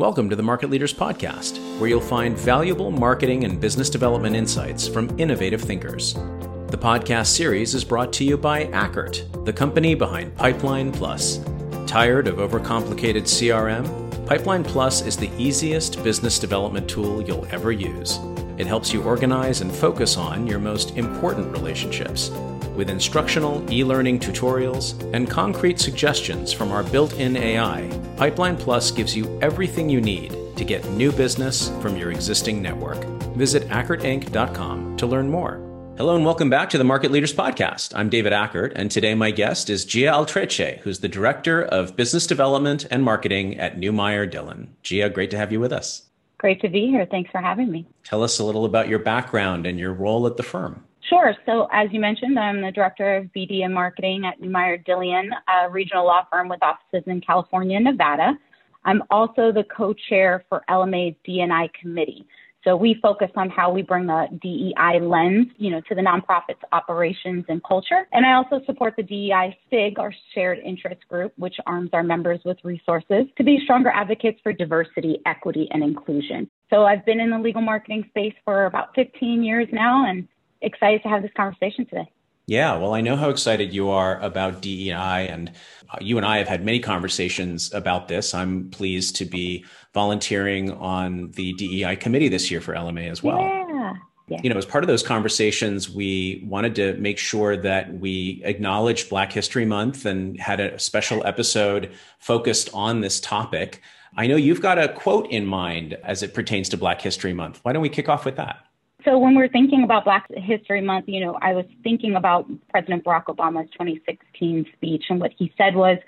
Welcome 0.00 0.30
to 0.30 0.36
the 0.36 0.42
Market 0.42 0.70
Leaders 0.70 0.94
Podcast, 0.94 1.58
where 1.78 1.90
you'll 1.90 2.00
find 2.00 2.34
valuable 2.34 2.90
marketing 2.90 3.44
and 3.44 3.60
business 3.60 3.90
development 3.90 4.34
insights 4.34 4.88
from 4.88 5.14
innovative 5.20 5.60
thinkers. 5.60 6.14
The 6.14 6.78
podcast 6.80 7.26
series 7.26 7.74
is 7.74 7.84
brought 7.84 8.10
to 8.14 8.24
you 8.24 8.38
by 8.38 8.64
Ackert, 8.68 9.44
the 9.44 9.52
company 9.52 9.94
behind 9.94 10.34
Pipeline 10.34 10.90
Plus. 10.90 11.40
Tired 11.86 12.28
of 12.28 12.36
overcomplicated 12.36 13.24
CRM? 13.24 14.26
Pipeline 14.26 14.64
Plus 14.64 15.02
is 15.02 15.18
the 15.18 15.30
easiest 15.36 16.02
business 16.02 16.38
development 16.38 16.88
tool 16.88 17.20
you'll 17.20 17.46
ever 17.50 17.70
use. 17.70 18.20
It 18.56 18.66
helps 18.66 18.94
you 18.94 19.02
organize 19.02 19.60
and 19.60 19.70
focus 19.70 20.16
on 20.16 20.46
your 20.46 20.60
most 20.60 20.96
important 20.96 21.52
relationships 21.52 22.30
with 22.76 22.90
instructional 22.90 23.64
e 23.72 23.84
learning 23.84 24.18
tutorials 24.18 25.00
and 25.14 25.28
concrete 25.28 25.78
suggestions 25.78 26.52
from 26.52 26.72
our 26.72 26.82
built 26.82 27.12
in 27.14 27.36
AI, 27.36 27.88
Pipeline 28.16 28.56
Plus 28.56 28.90
gives 28.90 29.16
you 29.16 29.38
everything 29.40 29.88
you 29.88 30.00
need 30.00 30.36
to 30.56 30.64
get 30.64 30.88
new 30.90 31.10
business 31.12 31.70
from 31.80 31.96
your 31.96 32.10
existing 32.10 32.60
network. 32.60 33.02
Visit 33.34 33.68
AckertInc.com 33.68 34.96
to 34.96 35.06
learn 35.06 35.30
more. 35.30 35.66
Hello 35.96 36.16
and 36.16 36.24
welcome 36.24 36.48
back 36.48 36.70
to 36.70 36.78
the 36.78 36.84
Market 36.84 37.10
Leaders 37.10 37.34
Podcast. 37.34 37.92
I'm 37.94 38.08
David 38.08 38.32
Ackert, 38.32 38.72
and 38.74 38.90
today 38.90 39.14
my 39.14 39.30
guest 39.30 39.68
is 39.68 39.84
Gia 39.84 40.06
Altreche, 40.12 40.78
who's 40.78 41.00
the 41.00 41.08
Director 41.08 41.62
of 41.62 41.94
Business 41.94 42.26
Development 42.26 42.86
and 42.90 43.04
Marketing 43.04 43.58
at 43.58 43.76
Newmeyer 43.76 44.30
Dillion. 44.30 44.68
Gia, 44.82 45.10
great 45.10 45.30
to 45.32 45.36
have 45.36 45.52
you 45.52 45.60
with 45.60 45.72
us. 45.72 46.04
Great 46.38 46.62
to 46.62 46.70
be 46.70 46.86
here. 46.86 47.04
Thanks 47.04 47.30
for 47.30 47.42
having 47.42 47.70
me. 47.70 47.86
Tell 48.02 48.22
us 48.22 48.38
a 48.38 48.44
little 48.44 48.64
about 48.64 48.88
your 48.88 48.98
background 48.98 49.66
and 49.66 49.78
your 49.78 49.92
role 49.92 50.26
at 50.26 50.38
the 50.38 50.42
firm. 50.42 50.84
Sure. 51.10 51.34
So, 51.44 51.68
as 51.72 51.88
you 51.90 51.98
mentioned, 51.98 52.38
I'm 52.38 52.62
the 52.62 52.70
director 52.70 53.16
of 53.16 53.24
BD 53.36 53.64
and 53.64 53.74
marketing 53.74 54.24
at 54.24 54.40
Newmeyer 54.40 54.86
Dillion, 54.86 55.28
a 55.48 55.68
regional 55.68 56.06
law 56.06 56.24
firm 56.30 56.48
with 56.48 56.62
offices 56.62 57.02
in 57.06 57.20
California 57.20 57.76
and 57.76 57.84
Nevada. 57.84 58.38
I'm 58.84 59.02
also 59.10 59.50
the 59.50 59.64
co 59.76 59.92
chair 60.08 60.44
for 60.48 60.62
LMA's 60.70 61.16
DNI 61.28 61.68
committee. 61.74 62.24
So 62.62 62.76
we 62.76 62.96
focus 63.02 63.30
on 63.36 63.50
how 63.50 63.72
we 63.72 63.82
bring 63.82 64.06
the 64.06 64.26
DEI 64.40 65.00
lens, 65.00 65.46
you 65.56 65.70
know, 65.70 65.80
to 65.88 65.94
the 65.96 66.02
nonprofit's 66.02 66.62
operations 66.72 67.44
and 67.48 67.60
culture. 67.64 68.06
And 68.12 68.24
I 68.24 68.34
also 68.34 68.60
support 68.64 68.94
the 68.96 69.02
DEI 69.02 69.58
SIG, 69.68 69.98
our 69.98 70.14
shared 70.34 70.58
interest 70.58 71.00
group, 71.08 71.32
which 71.38 71.56
arms 71.66 71.90
our 71.92 72.04
members 72.04 72.38
with 72.44 72.58
resources 72.62 73.26
to 73.36 73.42
be 73.42 73.60
stronger 73.64 73.88
advocates 73.88 74.38
for 74.44 74.52
diversity, 74.52 75.20
equity, 75.26 75.68
and 75.72 75.82
inclusion. 75.82 76.48
So 76.68 76.84
I've 76.84 77.04
been 77.04 77.18
in 77.18 77.30
the 77.30 77.38
legal 77.38 77.62
marketing 77.62 78.04
space 78.10 78.34
for 78.44 78.66
about 78.66 78.94
15 78.94 79.42
years 79.42 79.66
now 79.72 80.08
and 80.08 80.28
excited 80.62 81.02
to 81.02 81.08
have 81.08 81.22
this 81.22 81.32
conversation 81.36 81.86
today. 81.86 82.10
Yeah, 82.50 82.78
well, 82.78 82.94
I 82.94 83.00
know 83.00 83.14
how 83.14 83.30
excited 83.30 83.72
you 83.72 83.90
are 83.90 84.18
about 84.20 84.60
DEI, 84.60 85.28
and 85.28 85.52
you 86.00 86.16
and 86.16 86.26
I 86.26 86.38
have 86.38 86.48
had 86.48 86.64
many 86.64 86.80
conversations 86.80 87.72
about 87.72 88.08
this. 88.08 88.34
I'm 88.34 88.70
pleased 88.70 89.14
to 89.16 89.24
be 89.24 89.64
volunteering 89.94 90.72
on 90.72 91.30
the 91.32 91.52
DEI 91.52 91.94
committee 91.94 92.28
this 92.28 92.50
year 92.50 92.60
for 92.60 92.74
LMA 92.74 93.08
as 93.08 93.22
well. 93.22 93.38
Yeah. 93.38 93.94
yeah. 94.26 94.40
You 94.42 94.50
know, 94.50 94.56
as 94.56 94.66
part 94.66 94.82
of 94.82 94.88
those 94.88 95.04
conversations, 95.04 95.88
we 95.88 96.44
wanted 96.44 96.74
to 96.74 96.94
make 96.94 97.18
sure 97.18 97.56
that 97.56 97.94
we 97.94 98.42
acknowledged 98.44 99.10
Black 99.10 99.32
History 99.32 99.64
Month 99.64 100.04
and 100.04 100.36
had 100.40 100.58
a 100.58 100.76
special 100.76 101.24
episode 101.24 101.92
focused 102.18 102.68
on 102.74 103.00
this 103.00 103.20
topic. 103.20 103.80
I 104.16 104.26
know 104.26 104.34
you've 104.34 104.60
got 104.60 104.76
a 104.76 104.88
quote 104.88 105.30
in 105.30 105.46
mind 105.46 105.96
as 106.02 106.24
it 106.24 106.34
pertains 106.34 106.68
to 106.70 106.76
Black 106.76 107.00
History 107.00 107.32
Month. 107.32 107.60
Why 107.62 107.72
don't 107.72 107.82
we 107.82 107.88
kick 107.88 108.08
off 108.08 108.24
with 108.24 108.34
that? 108.36 108.64
So 109.04 109.18
when 109.18 109.34
we're 109.34 109.48
thinking 109.48 109.84
about 109.84 110.04
Black 110.04 110.26
History 110.34 110.80
Month, 110.80 111.06
you 111.08 111.24
know, 111.24 111.38
I 111.40 111.54
was 111.54 111.64
thinking 111.82 112.16
about 112.16 112.46
President 112.68 113.04
Barack 113.04 113.26
Obama's 113.26 113.70
2016 113.70 114.66
speech, 114.74 115.04
and 115.08 115.20
what 115.20 115.32
he 115.38 115.52
said 115.56 115.74
was, 115.74 115.98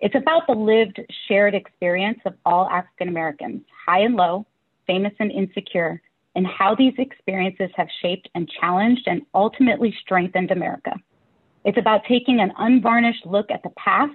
it's 0.00 0.14
about 0.14 0.46
the 0.46 0.54
lived, 0.54 0.98
shared 1.28 1.54
experience 1.54 2.18
of 2.24 2.34
all 2.44 2.66
African 2.68 3.08
Americans, 3.08 3.62
high 3.86 4.00
and 4.00 4.16
low, 4.16 4.46
famous 4.86 5.12
and 5.20 5.30
insecure, 5.30 6.00
and 6.34 6.46
how 6.46 6.74
these 6.74 6.94
experiences 6.98 7.70
have 7.76 7.88
shaped 8.00 8.28
and 8.34 8.50
challenged 8.60 9.02
and 9.06 9.22
ultimately 9.34 9.94
strengthened 10.00 10.50
America. 10.50 10.94
It's 11.64 11.78
about 11.78 12.04
taking 12.08 12.40
an 12.40 12.52
unvarnished 12.58 13.26
look 13.26 13.50
at 13.50 13.62
the 13.62 13.70
past 13.70 14.14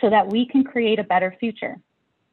so 0.00 0.10
that 0.10 0.28
we 0.28 0.46
can 0.46 0.62
create 0.62 0.98
a 0.98 1.04
better 1.04 1.34
future. 1.40 1.76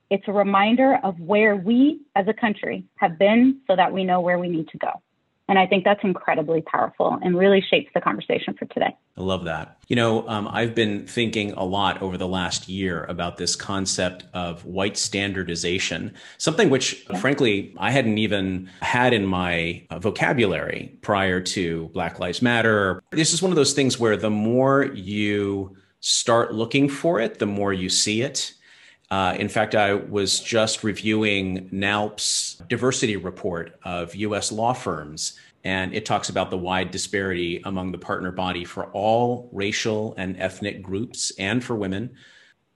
It's 0.10 0.28
a 0.28 0.34
reminder 0.34 1.00
of 1.04 1.20
where 1.20 1.56
we 1.56 2.02
as 2.16 2.28
a 2.28 2.34
country 2.34 2.84
have 2.96 3.18
been 3.18 3.62
so 3.68 3.76
that 3.76 3.94
we 3.94 4.04
know 4.04 4.20
where 4.20 4.40
we 4.40 4.50
need 4.50 4.68
to 4.70 4.78
go. 4.78 5.02
And 5.50 5.58
I 5.58 5.66
think 5.66 5.84
that's 5.84 6.04
incredibly 6.04 6.62
powerful 6.62 7.18
and 7.24 7.36
really 7.36 7.60
shapes 7.60 7.90
the 7.96 8.02
conversation 8.02 8.54
for 8.54 8.66
today. 8.66 8.96
I 9.18 9.22
love 9.22 9.46
that. 9.46 9.80
You 9.88 9.96
know, 9.96 10.28
um, 10.30 10.48
I've 10.48 10.76
been 10.76 11.08
thinking 11.08 11.54
a 11.54 11.64
lot 11.64 12.04
over 12.04 12.18
the 12.18 12.28
last 12.28 12.70
year 12.70 13.04
about 13.06 13.38
this 13.38 13.56
concept 13.56 14.26
of 14.36 14.64
white 14.64 14.96
standardization, 14.96 16.14
something 16.38 16.70
which, 16.70 17.04
yeah. 17.10 17.18
frankly, 17.18 17.74
I 17.80 17.90
hadn't 17.90 18.20
even 18.20 18.70
had 18.82 19.12
in 19.12 19.26
my 19.26 19.88
uh, 19.90 19.98
vocabulary 19.98 20.96
prior 21.02 21.42
to 21.42 21.90
Black 21.94 22.20
Lives 22.20 22.44
Matter. 22.44 23.02
This 23.10 23.34
is 23.34 23.42
one 23.42 23.52
of 23.52 23.56
those 23.56 23.74
things 23.74 24.00
where 24.00 24.16
the 24.16 24.30
more 24.30 24.86
you 24.86 25.76
start 26.00 26.54
looking 26.54 26.88
for 26.88 27.20
it, 27.20 27.40
the 27.40 27.48
more 27.48 27.74
you 27.74 27.90
see 27.90 28.22
it. 28.22 28.54
Uh, 29.12 29.36
in 29.40 29.50
fact, 29.50 29.74
I 29.74 29.96
was 29.96 30.40
just 30.40 30.84
reviewing 30.84 31.68
NALP's 31.72 32.62
diversity 32.68 33.16
report 33.16 33.80
of 33.84 34.14
US 34.16 34.52
law 34.52 34.74
firms, 34.74 35.38
and 35.64 35.94
it 35.94 36.06
talks 36.06 36.30
about 36.30 36.52
the 36.52 36.58
wide 36.58 36.92
disparity 36.92 37.62
among 37.66 37.92
the 37.92 37.98
partner 37.98 38.32
body 38.32 38.64
for 38.64 38.86
all 38.92 39.50
racial 39.52 40.14
and 40.18 40.40
ethnic 40.40 40.84
groups 40.84 41.32
and 41.40 41.64
for 41.64 41.76
women. 41.76 42.12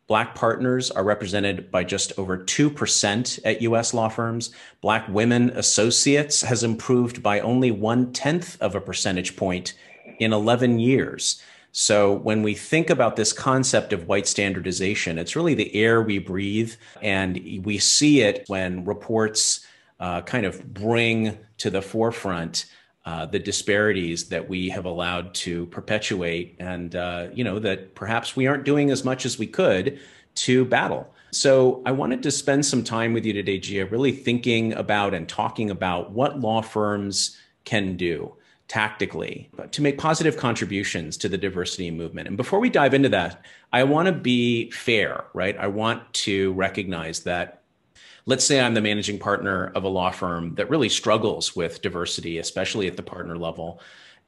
Black 0.07 0.35
partners 0.35 0.91
are 0.91 1.03
represented 1.03 1.71
by 1.71 1.83
just 1.83 2.11
over 2.17 2.37
2% 2.37 3.39
at 3.45 3.61
US 3.61 3.93
law 3.93 4.09
firms. 4.09 4.51
Black 4.81 5.07
women 5.07 5.51
associates 5.51 6.41
has 6.41 6.63
improved 6.63 7.23
by 7.23 7.39
only 7.39 7.71
one 7.71 8.11
tenth 8.11 8.61
of 8.61 8.75
a 8.75 8.81
percentage 8.81 9.37
point 9.37 9.75
in 10.19 10.33
11 10.33 10.79
years. 10.79 11.41
So 11.75 12.13
when 12.13 12.43
we 12.43 12.53
think 12.53 12.91
about 12.91 13.15
this 13.15 13.33
concept 13.33 13.93
of 13.93 14.07
white 14.07 14.27
standardization, 14.27 15.17
it's 15.17 15.35
really 15.35 15.55
the 15.55 15.75
air 15.75 16.03
we 16.03 16.19
breathe. 16.19 16.73
And 17.01 17.61
we 17.63 17.79
see 17.79 18.21
it 18.21 18.43
when 18.47 18.85
reports 18.85 19.65
uh, 19.99 20.21
kind 20.21 20.45
of 20.45 20.71
bring 20.71 21.37
to 21.57 21.71
the 21.71 21.81
forefront 21.81 22.67
uh, 23.05 23.25
the 23.25 23.39
disparities 23.39 24.29
that 24.29 24.47
we 24.47 24.69
have 24.69 24.85
allowed 24.85 25.33
to 25.33 25.65
perpetuate 25.67 26.55
and 26.59 26.95
uh, 26.95 27.27
you 27.33 27.43
know 27.43 27.59
that 27.59 27.95
perhaps 27.95 28.35
we 28.35 28.47
aren't 28.47 28.63
doing 28.63 28.91
as 28.91 29.03
much 29.03 29.25
as 29.25 29.37
we 29.37 29.45
could 29.45 29.99
to 30.35 30.63
battle 30.63 31.13
so 31.31 31.81
i 31.85 31.91
wanted 31.91 32.23
to 32.23 32.31
spend 32.31 32.65
some 32.65 32.81
time 32.81 33.11
with 33.11 33.25
you 33.25 33.33
today 33.33 33.59
gia 33.59 33.85
really 33.87 34.13
thinking 34.13 34.71
about 34.73 35.13
and 35.13 35.27
talking 35.27 35.69
about 35.69 36.11
what 36.11 36.39
law 36.39 36.61
firms 36.61 37.37
can 37.65 37.97
do 37.97 38.33
tactically 38.67 39.49
to 39.71 39.81
make 39.81 39.97
positive 39.97 40.37
contributions 40.37 41.17
to 41.17 41.29
the 41.29 41.37
diversity 41.37 41.91
movement. 41.91 42.27
And 42.27 42.37
before 42.37 42.59
we 42.59 42.69
dive 42.69 42.93
into 42.93 43.09
that, 43.09 43.43
I 43.71 43.83
want 43.83 44.07
to 44.07 44.11
be 44.11 44.71
fair, 44.71 45.25
right? 45.33 45.57
I 45.57 45.67
want 45.67 46.11
to 46.13 46.53
recognize 46.53 47.21
that 47.21 47.63
let's 48.25 48.45
say 48.45 48.61
I'm 48.61 48.73
the 48.73 48.81
managing 48.81 49.19
partner 49.19 49.71
of 49.75 49.83
a 49.83 49.89
law 49.89 50.11
firm 50.11 50.55
that 50.55 50.69
really 50.69 50.89
struggles 50.89 51.55
with 51.55 51.81
diversity, 51.81 52.37
especially 52.37 52.87
at 52.87 52.95
the 52.95 53.03
partner 53.03 53.37
level. 53.37 53.81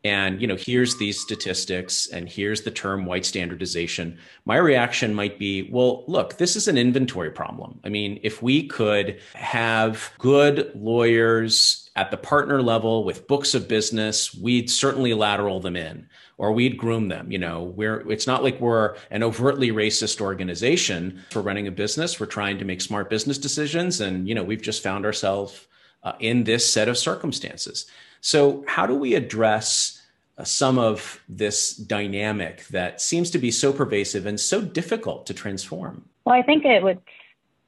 And 0.06 0.40
you 0.40 0.46
know, 0.46 0.56
here's 0.56 0.98
these 0.98 1.20
statistics 1.20 2.06
and 2.06 2.30
here's 2.30 2.62
the 2.62 2.70
term 2.70 3.06
white 3.08 3.26
standardization. 3.26 4.20
My 4.46 4.58
reaction 4.58 5.16
might 5.16 5.40
be, 5.40 5.68
well, 5.72 6.04
look, 6.08 6.38
this 6.38 6.56
is 6.56 6.68
an 6.68 6.78
inventory 6.78 7.32
problem. 7.32 7.80
I 7.84 7.90
mean, 7.90 8.20
if 8.22 8.40
we 8.40 8.68
could 8.68 9.20
have 9.34 10.12
good 10.20 10.72
lawyers 10.76 11.90
at 11.96 12.12
the 12.12 12.18
partner 12.18 12.62
level 12.62 13.04
with 13.04 13.26
books 13.26 13.56
of 13.56 13.68
business, 13.68 14.32
we'd 14.36 14.70
certainly 14.70 15.16
lateral 15.16 15.60
them 15.60 15.76
in 15.76 16.08
or 16.38 16.52
we'd 16.52 16.78
groom 16.78 17.08
them. 17.08 17.32
You 17.32 17.40
know, 17.40 17.64
we're 17.64 18.08
it's 18.12 18.28
not 18.28 18.44
like 18.44 18.62
we're 18.62 18.96
an 19.10 19.24
overtly 19.24 19.72
racist 19.72 20.22
organization. 20.22 21.20
We're 21.34 21.42
running 21.42 21.66
a 21.66 21.72
business. 21.72 22.20
We're 22.20 22.28
trying 22.28 22.60
to 22.60 22.66
make 22.66 22.82
smart 22.82 23.10
business 23.10 23.40
decisions, 23.40 24.02
and 24.02 24.30
you 24.30 24.36
know, 24.36 24.44
we've 24.44 24.62
just 24.62 24.84
found 24.84 25.04
ourselves 25.04 25.66
uh, 26.04 26.14
in 26.20 26.44
this 26.44 26.72
set 26.72 26.90
of 26.90 26.96
circumstances. 26.96 27.88
So, 28.22 28.64
how 28.68 28.86
do 28.88 28.96
we 28.96 29.14
address 29.14 29.95
some 30.44 30.78
of 30.78 31.22
this 31.30 31.76
dynamic 31.76 32.66
that 32.68 33.02
seems 33.02 33.32
to 33.32 33.38
be 33.38 33.52
so 33.52 33.72
pervasive 33.72 34.26
and 34.26 34.40
so 34.40 34.62
difficult 34.62 35.26
to 35.28 35.34
transform? 35.34 36.06
Well, 36.26 36.36
I 36.36 36.42
think 36.42 36.66
it 36.66 36.84
would 36.84 37.00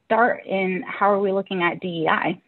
start 0.05 0.45
in 0.45 0.83
how 0.87 1.11
are 1.11 1.19
we 1.19 1.31
looking 1.31 1.63
at 1.63 1.79
DEI? 1.79 2.41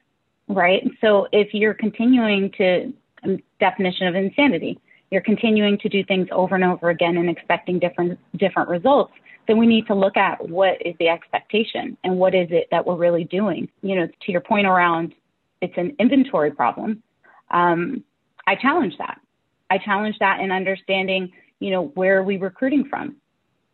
right? 0.50 0.84
So 1.00 1.28
if 1.32 1.54
you're 1.54 1.76
continuing 1.76 2.52
to 2.58 2.92
um, 3.24 3.40
definition 3.60 4.08
of 4.08 4.16
insanity, 4.16 4.80
you're 5.12 5.22
continuing 5.22 5.78
to 5.80 5.90
do 5.90 6.04
things 6.04 6.28
over 6.32 6.56
and 6.56 6.64
over 6.64 6.90
again 6.90 7.18
and 7.18 7.30
expecting 7.30 7.80
different 7.80 8.20
different 8.36 8.70
results, 8.70 9.14
then 9.48 9.58
we 9.58 9.66
need 9.66 9.88
to 9.88 9.96
look 9.96 10.18
at 10.18 10.50
what 10.50 10.82
is 10.86 10.96
the 11.00 11.08
expectation 11.08 11.98
and 12.04 12.18
what 12.18 12.36
is 12.36 12.48
it 12.52 12.68
that 12.72 12.86
we're 12.86 12.96
really 12.96 13.24
doing. 13.24 13.70
You 13.82 13.96
know, 13.96 14.08
to 14.08 14.32
your 14.32 14.42
point 14.42 14.68
around 14.68 15.14
it's 15.62 15.78
an 15.78 15.96
inventory 16.00 16.52
problem. 16.52 17.04
Um, 17.52 18.04
I 18.48 18.56
challenge 18.56 18.98
that. 18.98 19.20
I 19.70 19.78
challenge 19.78 20.18
that 20.20 20.40
in 20.40 20.52
understanding, 20.52 21.32
you 21.60 21.72
know, 21.72 21.88
where 21.96 22.18
are 22.18 22.24
we 22.24 22.38
recruiting 22.38 22.86
from? 22.90 23.16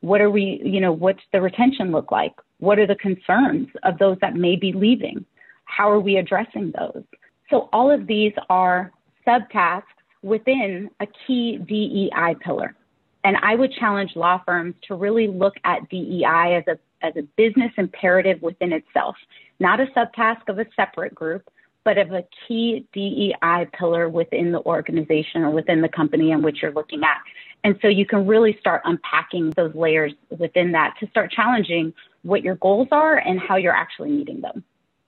What 0.02 0.22
are 0.22 0.30
we, 0.30 0.62
you 0.64 0.82
know, 0.82 0.92
what's 0.92 1.24
the 1.32 1.42
retention 1.42 1.92
look 1.92 2.12
like? 2.12 2.34
What 2.60 2.80
are 2.80 2.88
the 2.88 2.96
concerns 2.96 3.68
of 3.84 3.98
those 3.98 4.18
that 4.22 4.36
may 4.36 4.56
be 4.56 4.72
leaving? 4.72 5.26
How 5.66 5.90
are 5.90 6.00
we 6.00 6.18
addressing 6.18 6.74
those? 6.78 7.04
So 7.50 7.70
all 7.74 7.92
of 7.92 8.08
these 8.08 8.34
are 8.50 8.92
subtasks 9.28 9.84
within 10.22 10.90
a 11.00 11.08
key 11.26 11.58
DEI 11.58 12.36
pillar. 12.44 12.76
And 13.24 13.38
I 13.42 13.56
would 13.56 13.74
challenge 13.74 14.12
law 14.16 14.42
firms 14.46 14.76
to 14.88 14.96
really 14.96 15.28
look 15.28 15.56
at 15.64 15.90
DEI 15.90 16.58
as 16.58 16.64
a, 16.68 17.06
as 17.06 17.14
a 17.16 17.24
business 17.36 17.72
imperative 17.78 18.42
within 18.42 18.72
itself, 18.72 19.16
not 19.60 19.80
a 19.80 19.88
subtask 19.88 20.48
of 20.48 20.60
a 20.60 20.66
separate 20.76 21.16
group, 21.16 21.48
but 21.86 21.98
of 21.98 22.12
a 22.12 22.26
key 22.46 22.86
DEI 22.92 23.68
pillar 23.72 24.10
within 24.10 24.52
the 24.52 24.62
organization 24.64 25.44
or 25.44 25.52
within 25.52 25.82
the 25.82 25.88
company 25.88 26.32
in 26.32 26.42
which 26.42 26.62
you're 26.62 26.74
looking 26.74 27.04
at. 27.04 27.22
And 27.64 27.80
so 27.82 27.88
you 27.88 28.06
can 28.06 28.28
really 28.28 28.58
start 28.60 28.82
unpacking 28.84 29.52
those 29.52 29.74
layers 29.74 30.14
within 30.38 30.74
that 30.74 30.96
to 31.00 31.08
start 31.08 31.32
challenging 31.32 31.94
what 32.24 32.44
your 32.44 32.56
goals 32.56 32.90
are 32.92 33.18
and 33.18 33.40
how 33.40 33.56
you're 33.56 33.74
actually 33.74 34.10
meeting 34.10 34.42
them. 34.42 34.64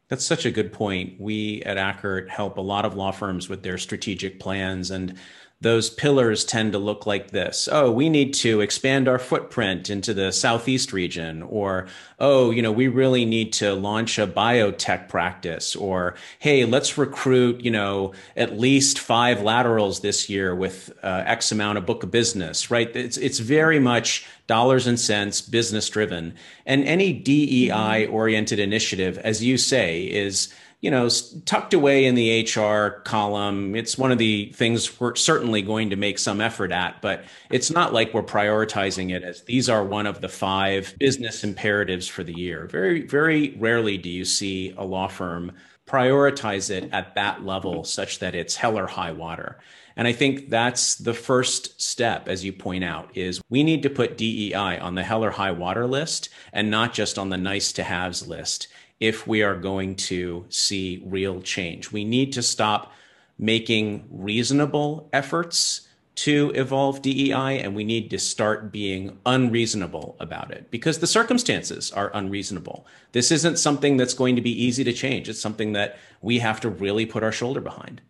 That's 0.07 0.25
such 0.25 0.45
a 0.45 0.51
good 0.51 0.71
point. 0.71 1.19
We 1.19 1.61
at 1.63 1.77
Ackert 1.77 2.29
help 2.29 2.57
a 2.57 2.61
lot 2.61 2.85
of 2.85 2.95
law 2.95 3.11
firms 3.11 3.49
with 3.49 3.63
their 3.63 3.77
strategic 3.77 4.39
plans 4.39 4.89
and 4.89 5.17
those 5.59 5.89
pillars 5.89 6.45
tend 6.45 6.71
to 6.71 6.77
look 6.77 7.07
like 7.07 7.31
this. 7.31 7.67
Oh, 7.71 7.91
we 7.91 8.09
need 8.09 8.35
to 8.35 8.61
expand 8.61 9.07
our 9.07 9.17
footprint 9.17 9.89
into 9.89 10.13
the 10.13 10.31
Southeast 10.31 10.93
region. 10.93 11.41
Or, 11.41 11.87
oh, 12.19 12.51
you 12.51 12.61
know, 12.61 12.71
we 12.71 12.87
really 12.87 13.25
need 13.25 13.53
to 13.53 13.73
launch 13.73 14.19
a 14.19 14.27
biotech 14.27 15.09
practice. 15.09 15.75
Or, 15.75 16.13
hey, 16.37 16.63
let's 16.65 16.95
recruit, 16.95 17.61
you 17.61 17.71
know, 17.71 18.13
at 18.35 18.59
least 18.59 18.99
five 18.99 19.41
laterals 19.41 20.01
this 20.01 20.29
year 20.29 20.53
with 20.53 20.91
uh, 21.01 21.23
X 21.25 21.51
amount 21.51 21.79
of 21.79 21.87
book 21.87 22.03
of 22.03 22.11
business, 22.11 22.69
right? 22.69 22.95
It's, 22.95 23.17
it's 23.17 23.39
very 23.39 23.79
much 23.79 24.27
dollars 24.45 24.85
and 24.85 24.99
cents, 24.99 25.41
business 25.41 25.89
driven. 25.89 26.35
And 26.67 26.85
any 26.85 27.13
DEI 27.13 28.05
oriented 28.05 28.59
initiative, 28.59 29.17
as 29.17 29.43
you 29.43 29.57
say, 29.57 30.03
is 30.03 30.53
you 30.79 30.91
know, 30.91 31.09
tucked 31.45 31.73
away 31.73 32.05
in 32.05 32.13
the 32.13 32.43
HR 32.43 33.01
column. 33.01 33.75
It's 33.75 33.97
one 33.97 34.11
of 34.11 34.19
the 34.19 34.51
things 34.53 34.99
we're 34.99 35.15
certainly 35.15 35.63
going 35.63 35.89
to 35.89 35.95
make 35.95 36.19
some 36.19 36.39
effort 36.39 36.71
at, 36.71 37.01
but 37.01 37.23
it's 37.49 37.71
not 37.71 37.93
like 37.93 38.13
we're 38.13 38.21
prioritizing 38.21 39.11
it 39.11 39.23
as 39.23 39.43
these 39.43 39.69
are 39.69 39.83
one 39.83 40.05
of 40.05 40.21
the 40.21 40.29
five 40.29 40.93
business 40.99 41.43
imperatives 41.43 42.07
for 42.07 42.23
the 42.23 42.37
year. 42.37 42.67
Very, 42.67 43.01
very 43.01 43.55
rarely 43.57 43.97
do 43.97 44.09
you 44.09 44.23
see 44.23 44.73
a 44.77 44.83
law 44.83 45.07
firm 45.07 45.51
prioritize 45.87 46.69
it 46.69 46.89
at 46.91 47.15
that 47.15 47.43
level 47.43 47.83
such 47.83 48.19
that 48.19 48.35
it's 48.35 48.57
hell 48.57 48.77
or 48.77 48.87
high 48.87 49.13
water. 49.13 49.57
And 49.95 50.07
I 50.07 50.11
think 50.11 50.49
that's 50.49 50.95
the 50.95 51.13
first 51.13 51.81
step, 51.81 52.27
as 52.27 52.45
you 52.45 52.53
point 52.53 52.83
out, 52.83 53.17
is 53.17 53.41
we 53.49 53.63
need 53.63 53.81
to 53.81 53.89
put 53.89 54.17
DEI 54.17 54.77
on 54.77 54.93
the 54.93 55.03
hell 55.03 55.23
or 55.23 55.31
high 55.31 55.51
water 55.51 55.87
list 55.87 56.29
and 56.53 56.69
not 56.69 56.93
just 56.93 57.17
on 57.17 57.29
the 57.29 57.37
nice 57.37 57.71
to 57.73 57.83
haves 57.83 58.27
list 58.27 58.67
if 58.99 59.27
we 59.27 59.43
are 59.43 59.55
going 59.55 59.95
to 59.95 60.45
see 60.49 61.03
real 61.05 61.41
change. 61.41 61.91
We 61.91 62.03
need 62.03 62.33
to 62.33 62.41
stop 62.41 62.91
making 63.37 64.07
reasonable 64.09 65.09
efforts 65.13 65.87
to 66.15 66.51
evolve 66.55 67.03
DEI, 67.03 67.59
and 67.59 67.75
we 67.75 67.83
need 67.83 68.09
to 68.09 68.17
start 68.17 68.71
being 68.71 69.19
unreasonable 69.27 70.17
about 70.19 70.49
it 70.49 70.71
because 70.71 70.97
the 70.97 71.05
circumstances 71.05 71.91
are 71.91 72.09
unreasonable. 72.15 72.87
This 73.11 73.31
isn't 73.31 73.59
something 73.59 73.97
that's 73.97 74.15
going 74.15 74.35
to 74.35 74.41
be 74.41 74.63
easy 74.63 74.83
to 74.83 74.93
change. 74.93 75.29
It's 75.29 75.39
something 75.39 75.73
that 75.73 75.97
we 76.23 76.39
have 76.39 76.59
to 76.61 76.69
really 76.69 77.05
put 77.05 77.21
our 77.21 77.31
shoulder 77.31 77.61
behind. 77.61 78.01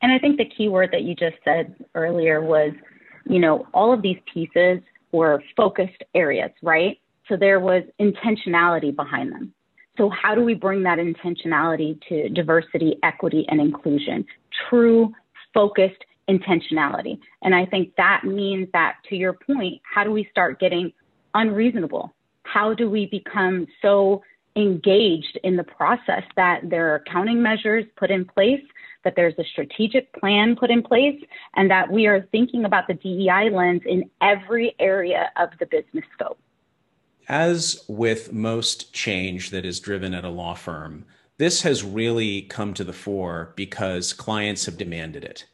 And 0.00 0.10
I 0.10 0.18
think 0.18 0.38
the 0.38 0.46
key 0.46 0.68
word 0.68 0.90
that 0.92 1.02
you 1.02 1.14
just 1.14 1.36
said 1.44 1.74
earlier 1.94 2.40
was, 2.40 2.72
you 3.26 3.38
know, 3.38 3.66
all 3.74 3.92
of 3.92 4.00
these 4.00 4.18
pieces 4.32 4.80
were 5.12 5.42
focused 5.56 6.02
areas, 6.14 6.50
right? 6.62 6.98
So 7.28 7.36
there 7.36 7.60
was 7.60 7.84
intentionality 8.00 8.94
behind 8.94 9.32
them. 9.32 9.53
So, 9.96 10.10
how 10.10 10.34
do 10.34 10.42
we 10.42 10.54
bring 10.54 10.82
that 10.82 10.98
intentionality 10.98 12.00
to 12.08 12.28
diversity, 12.30 12.96
equity, 13.02 13.46
and 13.48 13.60
inclusion? 13.60 14.26
True, 14.68 15.12
focused 15.52 16.04
intentionality. 16.28 17.18
And 17.42 17.54
I 17.54 17.66
think 17.66 17.94
that 17.96 18.24
means 18.24 18.68
that, 18.72 18.96
to 19.08 19.16
your 19.16 19.34
point, 19.34 19.80
how 19.82 20.04
do 20.04 20.10
we 20.10 20.26
start 20.30 20.58
getting 20.58 20.92
unreasonable? 21.34 22.14
How 22.42 22.74
do 22.74 22.90
we 22.90 23.06
become 23.06 23.66
so 23.82 24.22
engaged 24.56 25.38
in 25.42 25.56
the 25.56 25.64
process 25.64 26.22
that 26.36 26.60
there 26.64 26.92
are 26.92 26.96
accounting 26.96 27.42
measures 27.42 27.84
put 27.96 28.10
in 28.10 28.24
place, 28.24 28.62
that 29.04 29.14
there's 29.16 29.34
a 29.38 29.44
strategic 29.44 30.12
plan 30.14 30.56
put 30.56 30.70
in 30.70 30.82
place, 30.82 31.20
and 31.56 31.70
that 31.70 31.90
we 31.90 32.06
are 32.06 32.26
thinking 32.32 32.64
about 32.64 32.86
the 32.86 32.94
DEI 32.94 33.50
lens 33.50 33.82
in 33.86 34.08
every 34.20 34.74
area 34.78 35.30
of 35.36 35.50
the 35.58 35.66
business 35.66 36.04
scope? 36.14 36.38
As 37.28 37.82
with 37.88 38.32
most 38.32 38.92
change 38.92 39.50
that 39.50 39.64
is 39.64 39.80
driven 39.80 40.12
at 40.14 40.24
a 40.24 40.30
law 40.30 40.54
firm, 40.54 41.04
this 41.38 41.62
has 41.62 41.82
really 41.82 42.42
come 42.42 42.74
to 42.74 42.84
the 42.84 42.92
fore 42.92 43.52
because 43.56 44.12
clients 44.12 44.66
have 44.66 44.76
demanded 44.76 45.24
it. 45.24 45.46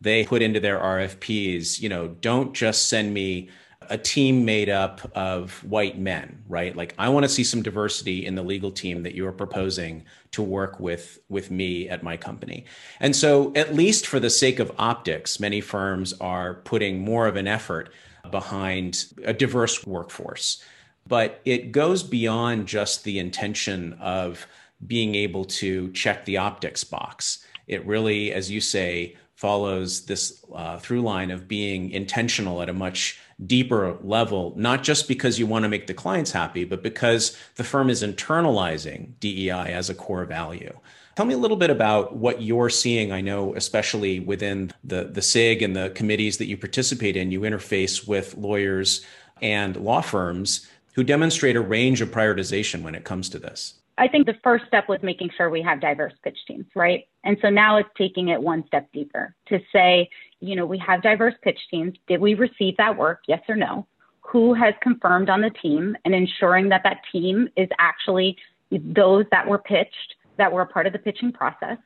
They 0.00 0.24
put 0.24 0.42
into 0.42 0.60
their 0.60 0.78
RFPs, 0.78 1.80
you 1.80 1.88
know, 1.88 2.08
don't 2.08 2.54
just 2.54 2.88
send 2.88 3.12
me 3.12 3.48
a 3.88 3.98
team 3.98 4.44
made 4.44 4.68
up 4.68 5.10
of 5.16 5.62
white 5.64 5.98
men, 5.98 6.42
right? 6.48 6.74
Like 6.76 6.94
I 6.98 7.08
want 7.08 7.24
to 7.24 7.28
see 7.28 7.44
some 7.44 7.62
diversity 7.62 8.24
in 8.24 8.34
the 8.34 8.42
legal 8.42 8.70
team 8.70 9.02
that 9.02 9.14
you're 9.14 9.32
proposing 9.32 10.04
to 10.32 10.42
work 10.42 10.80
with 10.80 11.18
with 11.28 11.50
me 11.50 11.88
at 11.88 12.02
my 12.02 12.16
company. 12.16 12.64
And 13.00 13.14
so 13.14 13.52
at 13.54 13.74
least 13.74 14.06
for 14.06 14.18
the 14.18 14.30
sake 14.30 14.58
of 14.58 14.72
optics, 14.78 15.38
many 15.38 15.60
firms 15.60 16.14
are 16.20 16.54
putting 16.54 17.00
more 17.00 17.26
of 17.26 17.36
an 17.36 17.46
effort 17.46 17.90
behind 18.30 19.06
a 19.24 19.32
diverse 19.32 19.86
workforce 19.86 20.62
but 21.08 21.40
it 21.44 21.72
goes 21.72 22.02
beyond 22.02 22.66
just 22.66 23.04
the 23.04 23.18
intention 23.18 23.94
of 23.94 24.46
being 24.86 25.14
able 25.14 25.44
to 25.44 25.90
check 25.92 26.24
the 26.24 26.36
optics 26.36 26.84
box. 26.84 27.44
It 27.66 27.86
really, 27.86 28.32
as 28.32 28.50
you 28.50 28.60
say, 28.60 29.16
follows 29.34 30.06
this 30.06 30.44
uh, 30.54 30.78
through 30.78 31.02
line 31.02 31.30
of 31.30 31.46
being 31.46 31.90
intentional 31.90 32.62
at 32.62 32.70
a 32.70 32.72
much 32.72 33.20
deeper 33.46 33.98
level, 34.02 34.54
not 34.56 34.82
just 34.82 35.08
because 35.08 35.38
you 35.38 35.46
want 35.46 35.62
to 35.62 35.68
make 35.68 35.86
the 35.86 35.94
clients 35.94 36.32
happy, 36.32 36.64
but 36.64 36.82
because 36.82 37.36
the 37.56 37.64
firm 37.64 37.90
is 37.90 38.02
internalizing 38.02 39.12
DEI 39.20 39.72
as 39.72 39.90
a 39.90 39.94
core 39.94 40.24
value. 40.24 40.72
Tell 41.16 41.26
me 41.26 41.34
a 41.34 41.38
little 41.38 41.56
bit 41.56 41.70
about 41.70 42.16
what 42.16 42.42
you're 42.42 42.70
seeing. 42.70 43.12
I 43.12 43.20
know, 43.20 43.54
especially 43.54 44.20
within 44.20 44.72
the, 44.84 45.04
the 45.04 45.22
SIG 45.22 45.62
and 45.62 45.76
the 45.76 45.90
committees 45.90 46.38
that 46.38 46.46
you 46.46 46.56
participate 46.56 47.16
in, 47.16 47.30
you 47.30 47.40
interface 47.40 48.06
with 48.06 48.36
lawyers 48.36 49.04
and 49.42 49.76
law 49.76 50.00
firms 50.00 50.66
who 50.96 51.04
demonstrate 51.04 51.56
a 51.56 51.60
range 51.60 52.00
of 52.00 52.10
prioritization 52.10 52.82
when 52.82 52.94
it 52.94 53.04
comes 53.04 53.28
to 53.28 53.38
this? 53.38 53.74
I 53.98 54.08
think 54.08 54.26
the 54.26 54.36
first 54.42 54.64
step 54.66 54.88
was 54.88 54.98
making 55.02 55.30
sure 55.36 55.50
we 55.50 55.60
have 55.62 55.78
diverse 55.80 56.14
pitch 56.24 56.38
teams, 56.48 56.64
right? 56.74 57.06
And 57.22 57.36
so 57.42 57.50
now 57.50 57.76
it's 57.76 57.88
taking 57.96 58.28
it 58.28 58.40
one 58.40 58.64
step 58.66 58.88
deeper 58.92 59.34
to 59.48 59.60
say, 59.72 60.08
you 60.40 60.56
know, 60.56 60.64
we 60.64 60.78
have 60.78 61.02
diverse 61.02 61.34
pitch 61.42 61.58
teams. 61.70 61.94
Did 62.08 62.20
we 62.20 62.34
receive 62.34 62.76
that 62.78 62.96
work? 62.96 63.20
Yes 63.28 63.42
or 63.46 63.56
no? 63.56 63.86
Who 64.20 64.54
has 64.54 64.74
confirmed 64.82 65.28
on 65.28 65.42
the 65.42 65.50
team 65.50 65.96
and 66.04 66.14
ensuring 66.14 66.70
that 66.70 66.82
that 66.84 67.00
team 67.12 67.48
is 67.56 67.68
actually 67.78 68.36
those 68.70 69.26
that 69.30 69.46
were 69.46 69.58
pitched, 69.58 70.14
that 70.38 70.50
were 70.50 70.62
a 70.62 70.66
part 70.66 70.86
of 70.86 70.94
the 70.94 70.98
pitching 70.98 71.30
process. 71.30 71.78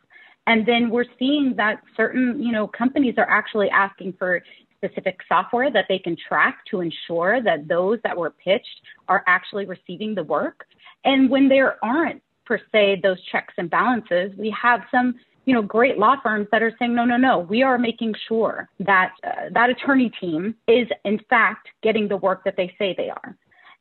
And 0.47 0.67
then 0.67 0.89
we're 0.89 1.05
seeing 1.19 1.55
that 1.57 1.83
certain, 1.97 2.41
you 2.43 2.53
know, 2.53 2.67
companies 2.67 3.15
are 3.19 3.29
actually 3.29 3.71
asking 3.71 4.15
for 4.19 4.43
specific 4.85 5.21
software 5.29 5.71
that 5.71 5.87
they 5.89 5.99
can 5.99 6.17
track 6.17 6.59
to 6.71 6.81
ensure 6.81 7.43
that 7.43 7.69
those 7.69 7.99
that 8.05 8.17
were 8.17 8.31
pitched 8.31 8.81
are 9.09 9.23
actually 9.27 9.67
receiving 9.67 10.15
the 10.15 10.25
work. 10.25 10.67
And 11.05 11.31
when 11.31 11.49
there 11.49 11.83
aren't 11.85 12.23
per 12.47 12.59
se 12.73 13.01
those 13.03 13.23
checks 13.31 13.55
and 13.59 13.71
balances, 13.71 14.33
we 14.37 14.55
have 14.61 14.81
some 14.91 15.15
you 15.47 15.55
know 15.55 15.63
great 15.63 15.99
law 15.99 16.17
firms 16.23 16.47
that 16.53 16.63
are 16.63 16.73
saying 16.79 16.95
no 16.95 17.05
no 17.05 17.17
no 17.17 17.39
we 17.39 17.63
are 17.63 17.79
making 17.79 18.15
sure 18.29 18.69
that 18.79 19.13
uh, 19.25 19.49
that 19.53 19.71
attorney 19.71 20.11
team 20.21 20.55
is 20.69 20.87
in 21.07 21.19
fact 21.31 21.67
getting 21.83 22.07
the 22.07 22.17
work 22.19 22.45
that 22.45 22.57
they 22.59 22.73
say 22.79 22.95
they 22.97 23.09
are 23.09 23.35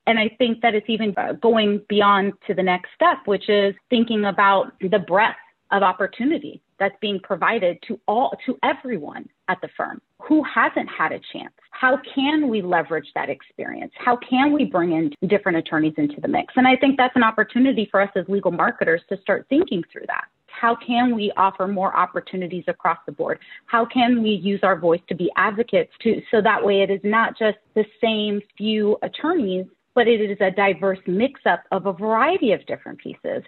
and 0.10 0.18
I 0.18 0.30
think 0.40 0.62
that 0.62 0.74
it's 0.74 0.90
even 0.90 1.14
uh, 1.18 1.34
going 1.34 1.82
beyond 1.88 2.34
to 2.48 2.56
the 2.56 2.64
next 2.64 2.90
step, 2.96 3.20
which 3.26 3.48
is 3.48 3.76
thinking 3.92 4.26
about 4.26 4.74
the 4.82 4.98
breadth 4.98 5.38
of 5.72 5.84
opportunity 5.84 6.64
that's 6.80 6.96
being 7.00 7.20
provided 7.20 7.78
to 7.88 8.00
all 8.08 8.36
to 8.48 8.58
everyone 8.64 9.30
at 9.50 9.60
the 9.62 9.68
firm 9.76 10.00
who 10.22 10.44
hasn't 10.44 10.88
had 10.90 11.12
a 11.12 11.20
chance. 11.34 11.54
How 11.72 12.00
can 12.16 12.50
we 12.50 12.62
leverage 12.62 13.08
that 13.16 13.30
experience? 13.30 13.92
How 13.98 14.18
can 14.18 14.54
we 14.54 14.66
bring 14.66 14.92
in 14.92 15.28
different 15.28 15.58
attorneys 15.58 15.96
into 15.98 16.22
the 16.22 16.28
mix? 16.28 16.54
And 16.56 16.68
i 16.68 16.76
think 16.76 16.98
that's 16.98 17.16
an 17.16 17.24
opportunity 17.24 17.88
for 17.90 18.00
us 18.02 18.10
as 18.16 18.26
legal 18.28 18.52
marketers 18.52 19.02
to 19.10 19.20
start 19.22 19.48
thinking 19.50 19.84
through 19.92 20.06
that. 20.08 20.26
How 20.48 20.76
can 20.76 21.16
we 21.16 21.32
offer 21.38 21.68
more 21.68 21.96
opportunities 21.96 22.66
across 22.68 22.98
the 23.06 23.12
board? 23.12 23.40
How 23.66 23.86
can 23.86 24.22
we 24.22 24.30
use 24.30 24.60
our 24.62 24.78
voice 24.78 25.02
to 25.08 25.16
be 25.16 25.32
advocates 25.36 25.92
to 26.04 26.22
so 26.32 26.42
that 26.42 26.64
way 26.64 26.82
it 26.82 26.92
is 26.92 27.02
not 27.04 27.38
just 27.38 27.58
the 27.76 27.86
same 28.02 28.42
few 28.58 28.98
attorneys 29.02 29.66
but 29.96 30.08
it 30.08 30.22
is 30.22 30.38
a 30.40 30.52
diverse 30.52 31.00
mix 31.08 31.42
up 31.46 31.64
of 31.72 31.86
a 31.86 31.94
variety 31.94 32.54
of 32.54 32.66
different 32.68 33.00
pieces. 33.00 33.44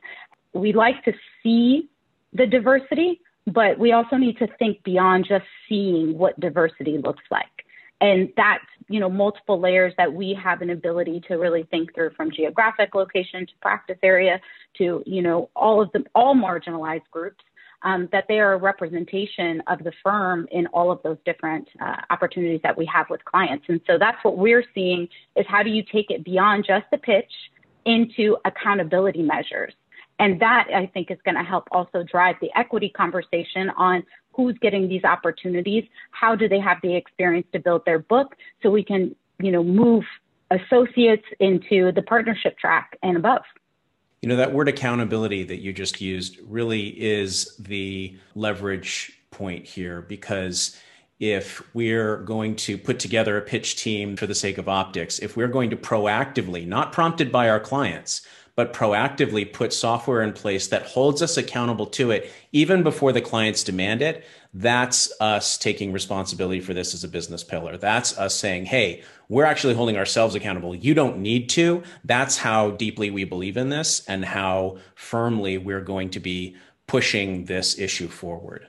We 0.53 0.74
like 0.74 1.01
to 1.05 1.13
see 1.41 1.89
the 2.34 2.46
diversity, 2.46 3.22
but 3.48 3.79
we 3.79 3.91
also 3.91 4.17
need 4.17 4.38
to 4.38 4.48
think 4.60 4.83
beyond 4.83 5.25
just 5.27 5.45
seeing 5.67 6.17
what 6.17 6.39
diversity 6.39 6.98
looks 6.98 7.24
like. 7.31 7.65
And 8.00 8.29
that's, 8.36 8.65
you 8.89 9.00
know, 9.00 9.10
multiple 9.10 9.60
layers 9.60 9.93
that 9.98 10.12
we 10.12 10.33
have 10.33 10.62
an 10.62 10.71
ability 10.71 11.21
to 11.27 11.36
really 11.36 11.63
think 11.69 11.93
through 11.93 12.12
from 12.17 12.31
geographic 12.31 12.95
location 12.95 13.45
to 13.45 13.53
practice 13.62 13.98
area 14.01 14.41
to, 14.79 15.03
you 15.05 15.21
know, 15.21 15.50
all 15.55 15.81
of 15.81 15.91
the 15.91 16.03
all 16.15 16.36
marginalized 16.36 17.10
groups. 17.12 17.43
Um, 17.83 18.07
that 18.12 18.25
they 18.27 18.39
are 18.39 18.53
a 18.53 18.57
representation 18.57 19.63
of 19.65 19.83
the 19.83 19.91
firm 20.03 20.48
in 20.51 20.67
all 20.67 20.91
of 20.91 21.01
those 21.01 21.17
different 21.25 21.67
uh, 21.83 21.95
opportunities 22.12 22.60
that 22.62 22.77
we 22.77 22.86
have 22.86 23.07
with 23.10 23.25
clients. 23.25 23.65
And 23.69 23.81
so 23.88 23.98
that's 23.98 24.24
what 24.24 24.38
we're 24.38 24.63
seeing 24.75 25.10
is 25.36 25.48
how 25.50 25.63
do 25.63 25.71
you 25.71 25.81
take 25.91 26.12
it 26.12 26.24
beyond 26.24 26.65
just 26.67 26.86
the 26.91 27.00
pitch 27.00 27.31
into 27.86 28.38
accountability 28.45 29.24
measures. 29.24 29.74
And 30.21 30.39
that 30.39 30.67
I 30.71 30.85
think 30.85 31.09
is 31.09 31.17
going 31.25 31.35
to 31.35 31.43
help 31.43 31.67
also 31.71 32.03
drive 32.03 32.35
the 32.41 32.51
equity 32.55 32.89
conversation 32.89 33.71
on 33.71 34.03
who's 34.33 34.55
getting 34.61 34.87
these 34.87 35.03
opportunities, 35.03 35.83
how 36.11 36.35
do 36.35 36.47
they 36.47 36.59
have 36.59 36.77
the 36.83 36.95
experience 36.95 37.47
to 37.53 37.59
build 37.59 37.83
their 37.85 37.97
book 37.97 38.35
so 38.61 38.69
we 38.69 38.83
can, 38.83 39.15
you 39.39 39.51
know, 39.51 39.63
move 39.63 40.03
associates 40.51 41.25
into 41.39 41.91
the 41.93 42.03
partnership 42.03 42.55
track 42.59 42.99
and 43.01 43.17
above. 43.17 43.41
You 44.21 44.29
know, 44.29 44.35
that 44.35 44.53
word 44.53 44.67
accountability 44.67 45.43
that 45.45 45.57
you 45.57 45.73
just 45.73 45.99
used 45.99 46.37
really 46.47 46.89
is 46.89 47.55
the 47.57 48.15
leverage 48.35 49.19
point 49.31 49.65
here 49.65 50.03
because 50.03 50.79
if 51.19 51.63
we're 51.73 52.17
going 52.17 52.55
to 52.57 52.77
put 52.77 52.99
together 52.99 53.37
a 53.37 53.41
pitch 53.41 53.75
team 53.75 54.15
for 54.15 54.27
the 54.27 54.35
sake 54.35 54.59
of 54.59 54.69
optics, 54.69 55.17
if 55.17 55.35
we're 55.35 55.47
going 55.47 55.71
to 55.71 55.75
proactively, 55.75 56.67
not 56.67 56.91
prompted 56.91 57.31
by 57.31 57.49
our 57.49 57.59
clients, 57.59 58.21
but 58.55 58.74
proactively 58.74 59.51
put 59.51 59.74
software 59.74 60.22
in 60.22 60.34
place 60.34 60.67
that 60.67 60.84
holds 60.84 61.22
us 61.22 61.38
accountable 61.38 61.86
to 61.86 62.12
it 62.12 62.31
even 62.51 62.84
before 62.84 63.12
the 63.12 63.22
clients 63.22 63.63
demand 63.63 64.01
it, 64.01 64.24
that's 64.53 65.12
us 65.22 65.58
taking 65.58 65.93
responsibility 65.93 66.60
for 66.60 66.74
this 66.74 66.93
as 66.93 67.03
a 67.03 67.08
business 67.08 67.43
pillar. 67.43 67.77
That's 67.77 68.17
us 68.17 68.36
saying, 68.36 68.65
hey, 68.65 69.03
we're 69.29 69.46
actually 69.46 69.74
holding 69.74 69.98
ourselves 69.98 70.36
accountable. 70.36 70.75
You 70.75 70.93
don't 70.93 71.20
need 71.20 71.50
to. 71.51 71.84
That's 72.03 72.38
how 72.38 72.72
deeply 72.72 73.10
we 73.10 73.24
believe 73.24 73.55
in 73.55 73.70
this 73.70 74.03
and 74.08 74.25
how 74.25 74.77
firmly 74.96 75.58
we're 75.58 75.81
going 75.81 76.10
to 76.12 76.20
be 76.20 76.55
pushing 76.88 77.46
this 77.46 77.79
issue 77.79 78.10
forward. 78.10 78.67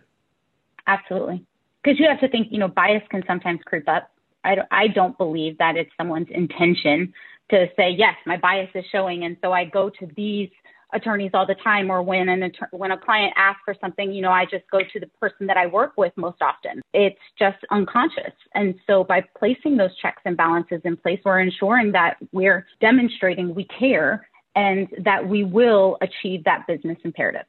Absolutely 0.86 1.44
because 1.82 1.98
you 1.98 2.08
have 2.08 2.20
to 2.20 2.28
think, 2.28 2.48
you 2.50 2.58
know, 2.58 2.68
bias 2.68 3.02
can 3.10 3.22
sometimes 3.26 3.60
creep 3.64 3.88
up. 3.88 4.10
I 4.44 4.88
don't, 4.88 5.16
believe 5.18 5.58
that 5.58 5.76
it's 5.76 5.90
someone's 5.96 6.26
intention 6.30 7.14
to 7.52 7.68
say, 7.76 7.90
yes, 7.90 8.14
my 8.26 8.36
bias 8.36 8.70
is 8.74 8.84
showing. 8.90 9.24
And 9.24 9.36
so 9.42 9.52
I 9.52 9.64
go 9.64 9.90
to 9.90 10.08
these 10.16 10.50
attorneys 10.94 11.30
all 11.32 11.46
the 11.46 11.56
time, 11.62 11.90
or 11.90 12.02
when 12.02 12.28
an 12.28 12.42
att- 12.42 12.72
when 12.72 12.90
a 12.90 12.98
client 12.98 13.32
asks 13.36 13.62
for 13.64 13.74
something, 13.80 14.12
you 14.12 14.20
know, 14.20 14.30
I 14.30 14.44
just 14.44 14.64
go 14.70 14.80
to 14.80 15.00
the 15.00 15.06
person 15.20 15.46
that 15.46 15.56
I 15.56 15.66
work 15.66 15.92
with 15.96 16.12
most 16.16 16.42
often. 16.42 16.82
It's 16.92 17.18
just 17.38 17.58
unconscious. 17.70 18.34
And 18.54 18.74
so 18.86 19.04
by 19.04 19.22
placing 19.38 19.76
those 19.76 19.96
checks 19.96 20.22
and 20.24 20.36
balances 20.36 20.80
in 20.84 20.96
place, 20.96 21.20
we're 21.24 21.40
ensuring 21.40 21.92
that 21.92 22.16
we're 22.32 22.66
demonstrating 22.80 23.54
we 23.54 23.64
care 23.64 24.26
and 24.54 24.88
that 24.98 25.26
we 25.26 25.44
will 25.44 25.96
achieve 26.02 26.44
that 26.44 26.66
business 26.66 26.98
imperative. 27.04 27.46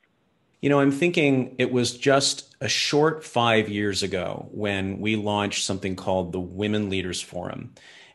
You 0.62 0.70
know, 0.70 0.80
I'm 0.80 0.92
thinking 0.92 1.56
it 1.58 1.74
was 1.74 1.98
just 1.98 2.56
a 2.62 2.70
short 2.70 3.26
five 3.26 3.68
years 3.68 4.02
ago 4.04 4.48
when 4.52 5.02
we 5.02 5.18
launched 5.18 5.66
something 5.66 5.98
called 5.98 6.32
the 6.32 6.40
Women 6.40 6.90
Leaders 6.90 7.22
Forum. 7.22 7.74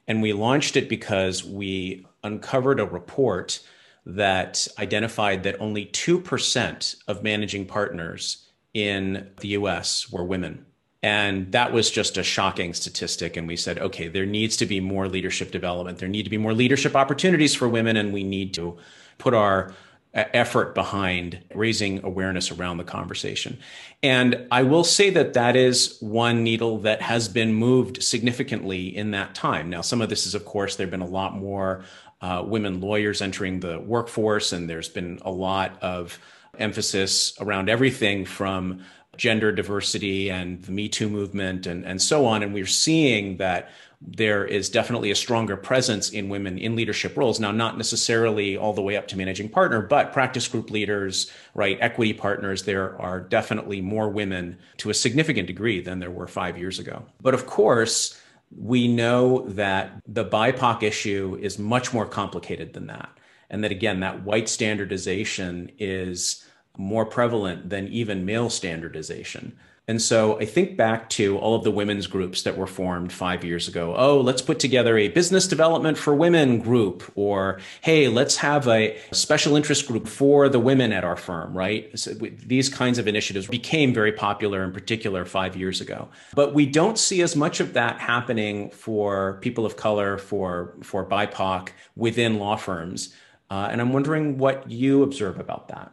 And 0.08 0.22
we 0.22 0.32
launched 0.32 0.76
it 0.76 0.88
because 0.88 1.44
we 1.44 2.06
uncovered 2.24 2.80
a 2.80 2.86
report 2.86 3.60
that 4.06 4.66
identified 4.78 5.42
that 5.42 5.60
only 5.60 5.84
2% 5.86 6.96
of 7.06 7.22
managing 7.22 7.66
partners 7.66 8.48
in 8.72 9.30
the 9.40 9.48
US 9.48 10.10
were 10.10 10.24
women. 10.24 10.64
And 11.02 11.52
that 11.52 11.72
was 11.72 11.90
just 11.90 12.16
a 12.16 12.24
shocking 12.24 12.74
statistic. 12.74 13.36
And 13.36 13.46
we 13.46 13.54
said, 13.54 13.78
okay, 13.78 14.08
there 14.08 14.26
needs 14.26 14.56
to 14.56 14.66
be 14.66 14.80
more 14.80 15.06
leadership 15.06 15.52
development. 15.52 15.98
There 15.98 16.08
need 16.08 16.24
to 16.24 16.30
be 16.30 16.38
more 16.38 16.54
leadership 16.54 16.96
opportunities 16.96 17.54
for 17.54 17.68
women. 17.68 17.96
And 17.96 18.12
we 18.12 18.24
need 18.24 18.54
to 18.54 18.78
put 19.18 19.34
our 19.34 19.72
effort 20.14 20.74
behind 20.74 21.42
raising 21.54 22.02
awareness 22.04 22.50
around 22.50 22.78
the 22.78 22.84
conversation. 22.84 23.58
And 24.02 24.46
I 24.50 24.62
will 24.62 24.84
say 24.84 25.10
that 25.10 25.34
that 25.34 25.54
is 25.54 25.98
one 26.00 26.42
needle 26.42 26.78
that 26.78 27.02
has 27.02 27.28
been 27.28 27.52
moved 27.52 28.02
significantly 28.02 28.96
in 28.96 29.10
that 29.12 29.34
time. 29.34 29.70
Now, 29.70 29.82
some 29.82 30.00
of 30.00 30.08
this 30.08 30.26
is, 30.26 30.34
of 30.34 30.44
course, 30.44 30.76
there 30.76 30.86
have 30.86 30.90
been 30.90 31.02
a 31.02 31.06
lot 31.06 31.36
more 31.36 31.84
uh, 32.20 32.42
women 32.46 32.80
lawyers 32.80 33.22
entering 33.22 33.60
the 33.60 33.78
workforce, 33.80 34.52
and 34.52 34.68
there's 34.68 34.88
been 34.88 35.20
a 35.22 35.30
lot 35.30 35.80
of 35.82 36.18
emphasis 36.58 37.34
around 37.40 37.68
everything 37.68 38.24
from 38.24 38.84
gender 39.16 39.52
diversity 39.52 40.30
and 40.30 40.62
the 40.62 40.72
Me 40.72 40.88
Too 40.88 41.08
movement 41.08 41.66
and, 41.66 41.84
and 41.84 42.00
so 42.00 42.24
on. 42.24 42.42
And 42.42 42.54
we're 42.54 42.66
seeing 42.66 43.36
that 43.38 43.70
there 44.00 44.44
is 44.44 44.70
definitely 44.70 45.10
a 45.10 45.16
stronger 45.16 45.56
presence 45.56 46.10
in 46.10 46.28
women 46.28 46.56
in 46.56 46.76
leadership 46.76 47.16
roles. 47.16 47.40
Now, 47.40 47.50
not 47.50 47.76
necessarily 47.76 48.56
all 48.56 48.72
the 48.72 48.82
way 48.82 48.96
up 48.96 49.08
to 49.08 49.16
managing 49.16 49.48
partner, 49.48 49.82
but 49.82 50.12
practice 50.12 50.46
group 50.46 50.70
leaders, 50.70 51.30
right, 51.54 51.76
equity 51.80 52.12
partners, 52.12 52.62
there 52.62 53.00
are 53.00 53.20
definitely 53.20 53.80
more 53.80 54.08
women 54.08 54.56
to 54.78 54.90
a 54.90 54.94
significant 54.94 55.48
degree 55.48 55.80
than 55.80 55.98
there 55.98 56.12
were 56.12 56.28
five 56.28 56.56
years 56.56 56.78
ago. 56.78 57.04
But 57.20 57.34
of 57.34 57.46
course, 57.46 58.20
we 58.56 58.86
know 58.86 59.46
that 59.48 60.00
the 60.06 60.24
BIPOC 60.24 60.82
issue 60.84 61.38
is 61.40 61.58
much 61.58 61.92
more 61.92 62.06
complicated 62.06 62.74
than 62.74 62.86
that. 62.86 63.10
And 63.50 63.64
that 63.64 63.72
again, 63.72 64.00
that 64.00 64.22
white 64.24 64.48
standardization 64.48 65.72
is 65.78 66.44
more 66.76 67.04
prevalent 67.04 67.68
than 67.68 67.88
even 67.88 68.24
male 68.24 68.48
standardization. 68.48 69.58
And 69.88 70.02
so 70.02 70.38
I 70.38 70.44
think 70.44 70.76
back 70.76 71.08
to 71.10 71.38
all 71.38 71.54
of 71.54 71.64
the 71.64 71.70
women's 71.70 72.06
groups 72.06 72.42
that 72.42 72.58
were 72.58 72.66
formed 72.66 73.10
five 73.10 73.42
years 73.42 73.68
ago. 73.68 73.94
Oh, 73.96 74.20
let's 74.20 74.42
put 74.42 74.60
together 74.60 74.98
a 74.98 75.08
business 75.08 75.48
development 75.48 75.96
for 75.96 76.14
women 76.14 76.58
group, 76.58 77.10
or 77.14 77.58
hey, 77.80 78.06
let's 78.08 78.36
have 78.36 78.68
a 78.68 78.98
special 79.12 79.56
interest 79.56 79.88
group 79.88 80.06
for 80.06 80.50
the 80.50 80.60
women 80.60 80.92
at 80.92 81.04
our 81.04 81.16
firm, 81.16 81.56
right? 81.56 81.98
So 81.98 82.12
these 82.12 82.68
kinds 82.68 82.98
of 82.98 83.08
initiatives 83.08 83.46
became 83.46 83.94
very 83.94 84.12
popular 84.12 84.62
in 84.62 84.72
particular 84.72 85.24
five 85.24 85.56
years 85.56 85.80
ago. 85.80 86.08
But 86.34 86.52
we 86.52 86.66
don't 86.66 86.98
see 86.98 87.22
as 87.22 87.34
much 87.34 87.58
of 87.60 87.72
that 87.72 87.98
happening 87.98 88.70
for 88.70 89.38
people 89.40 89.64
of 89.64 89.76
color, 89.76 90.18
for, 90.18 90.74
for 90.82 91.02
BIPOC 91.06 91.70
within 91.96 92.38
law 92.38 92.56
firms. 92.56 93.14
Uh, 93.50 93.68
and 93.70 93.80
I'm 93.80 93.94
wondering 93.94 94.36
what 94.36 94.70
you 94.70 95.02
observe 95.02 95.40
about 95.40 95.68
that. 95.68 95.90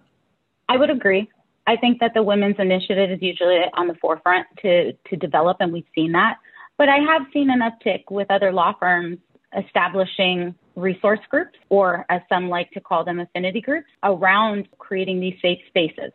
I 0.68 0.76
would 0.76 0.90
agree. 0.90 1.30
I 1.68 1.76
think 1.76 2.00
that 2.00 2.14
the 2.14 2.24
women's 2.24 2.58
initiative 2.60 3.12
is 3.12 3.22
usually 3.22 3.60
on 3.74 3.88
the 3.88 3.96
forefront 3.96 4.48
to, 4.62 4.94
to 4.94 5.16
develop, 5.16 5.58
and 5.60 5.74
we've 5.74 5.86
seen 5.96 6.12
that. 6.12 6.38
But 6.78 6.90
I 6.90 6.98
have 6.98 7.24
seen 7.34 7.50
an 7.50 7.62
uptick 7.62 8.04
with 8.12 8.30
other 8.30 8.52
law 8.52 8.74
firms 8.80 9.18
establishing 9.58 10.54
resource 10.76 11.22
groups, 11.30 11.58
or 11.70 12.06
as 12.10 12.22
some 12.28 12.50
like 12.50 12.70
to 12.72 12.82
call 12.82 13.04
them, 13.04 13.20
affinity 13.20 13.62
groups, 13.62 13.88
around 14.04 14.68
creating 14.78 15.20
these 15.20 15.36
safe 15.42 15.60
spaces. 15.68 16.12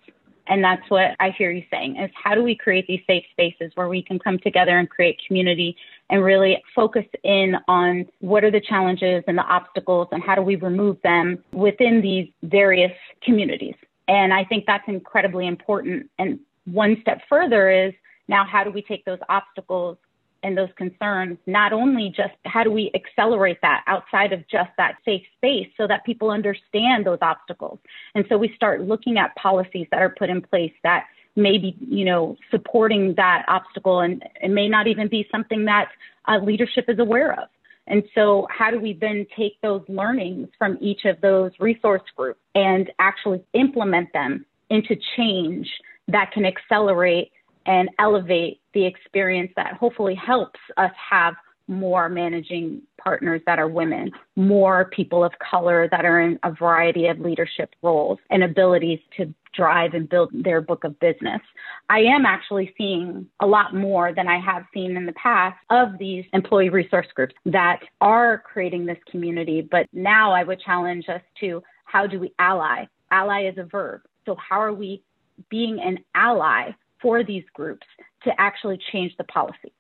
And 0.47 0.65
that's 0.65 0.83
what 0.91 1.17
I 1.21 1.31
hear 1.31 1.53
you 1.53 1.63
saying 1.71 1.97
is 1.97 2.11
how 2.15 2.35
do 2.35 2.43
we 2.43 2.57
create 2.57 2.87
these 2.89 3.01
safe 3.07 3.25
spaces 3.31 3.71
where 3.77 3.89
we 3.89 4.03
can 4.03 4.19
come 4.19 4.39
together 4.39 4.79
and 4.79 4.91
create 4.91 5.21
community 5.27 5.77
and 6.11 6.25
really 6.25 6.61
focus 6.75 7.05
in 7.23 7.55
on 7.69 8.07
what 8.19 8.43
are 8.43 8.51
the 8.51 8.61
challenges 8.61 9.23
and 9.29 9.39
the 9.39 9.45
obstacles 9.45 10.09
and 10.11 10.23
how 10.23 10.35
do 10.35 10.43
we 10.43 10.57
remove 10.57 11.01
them 11.03 11.43
within 11.53 12.01
these 12.01 12.29
various 12.43 12.93
communities. 13.23 13.77
And 14.11 14.35
I 14.35 14.45
think 14.45 14.65
that's 14.67 14.89
incredibly 14.89 15.47
important. 15.47 16.11
And 16.19 16.41
one 16.65 16.99
step 17.01 17.21
further 17.29 17.71
is 17.71 17.95
now 18.27 18.45
how 18.45 18.65
do 18.65 18.71
we 18.73 18.83
take 18.83 19.05
those 19.05 19.21
obstacles 19.29 19.99
and 20.43 20.59
those 20.59 20.71
concerns, 20.75 21.39
not 21.47 21.73
only 21.73 22.09
just 22.09 22.35
how 22.45 22.65
do 22.65 22.73
we 22.73 22.91
accelerate 22.93 23.59
that 23.63 23.85
outside 23.87 24.33
of 24.33 24.41
just 24.49 24.71
that 24.79 24.97
safe 25.05 25.23
space 25.37 25.69
so 25.77 25.87
that 25.87 26.05
people 26.05 26.31
understand 26.31 27.07
those 27.07 27.19
obstacles. 27.23 27.79
And 28.17 28.25
so 28.29 28.37
we 28.37 28.53
start 28.57 28.81
looking 28.81 29.17
at 29.17 29.37
policies 29.37 29.87
that 29.93 30.03
are 30.03 30.11
put 30.19 30.29
in 30.29 30.43
place 30.43 30.73
that 30.83 31.07
may 31.37 31.59
be, 31.59 31.77
you 31.79 32.05
know, 32.05 32.37
supporting 32.51 33.15
that 33.15 33.45
obstacle 33.47 34.01
and 34.01 34.25
it 34.43 34.51
may 34.51 34.69
not 34.69 34.89
even 34.89 35.07
be 35.07 35.29
something 35.31 35.67
that 35.67 35.89
uh, 36.27 36.39
leadership 36.39 36.87
is 36.89 36.99
aware 36.99 37.33
of. 37.41 37.49
And 37.87 38.03
so, 38.15 38.47
how 38.51 38.71
do 38.71 38.79
we 38.79 38.93
then 38.93 39.27
take 39.37 39.61
those 39.63 39.83
learnings 39.89 40.49
from 40.59 40.79
each 40.81 41.05
of 41.05 41.21
those 41.21 41.51
resource 41.59 42.03
groups 42.17 42.41
and 42.55 42.91
actually 42.99 43.43
implement 43.55 44.13
them 44.13 44.45
into 44.69 44.97
change 45.17 45.69
that 46.09 46.31
can 46.33 46.45
accelerate 46.45 47.33
and 47.67 47.89
elevate 47.99 48.61
the 48.75 48.85
experience 48.85 49.53
that 49.57 49.75
hopefully 49.75 50.15
helps 50.15 50.61
us 50.77 50.93
have 51.11 51.35
more 51.71 52.09
managing 52.09 52.83
partners 52.99 53.41
that 53.47 53.59
are 53.59 53.69
women, 53.69 54.11
more 54.37 54.87
people 54.87 55.25
of 55.25 55.33
color 55.39 55.89
that 55.91 56.05
are 56.05 56.21
in 56.21 56.39
a 56.43 56.51
variety 56.51 57.07
of 57.07 57.21
leadership 57.21 57.75
roles 57.83 58.19
and 58.29 58.43
abilities 58.43 58.99
to 59.17 59.33
drive 59.55 59.95
and 59.95 60.09
build 60.09 60.31
their 60.33 60.61
book 60.61 60.85
of 60.85 60.99
business. 61.01 61.41
I 61.89 62.01
am 62.01 62.27
actually 62.27 62.75
seeing 62.77 63.27
a 63.41 63.47
lot 63.47 63.75
more 63.75 64.13
than 64.13 64.29
I 64.29 64.39
have 64.41 64.65
seen 64.75 64.97
in 64.97 65.07
the 65.07 65.13
past 65.13 65.57
of 65.71 65.97
these 65.99 66.25
employee 66.33 66.69
resource 66.69 67.07
groups 67.15 67.35
that 67.47 67.81
are 68.01 68.39
creating 68.39 68.85
this 68.85 68.99
community. 69.11 69.61
But 69.63 69.87
now 69.93 70.33
I 70.33 70.43
would 70.43 70.61
challenge 70.61 71.09
us 71.09 71.23
to 71.41 71.63
how 71.85 72.07
do 72.07 72.21
we 72.21 72.33
ally? 72.39 72.85
Ally 73.11 73.49
is 73.49 73.59
a 73.59 73.65
verb. 73.65 74.03
So, 74.27 74.37
how 74.37 74.61
are 74.61 74.73
we 74.73 75.03
being 75.49 75.81
an 75.81 75.99
ally 76.15 76.71
for 77.01 77.25
these 77.25 77.45
groups 77.55 77.87
to 78.25 78.31
actually 78.39 78.79
change 78.93 79.17
the 79.17 79.25
policy? 79.25 79.73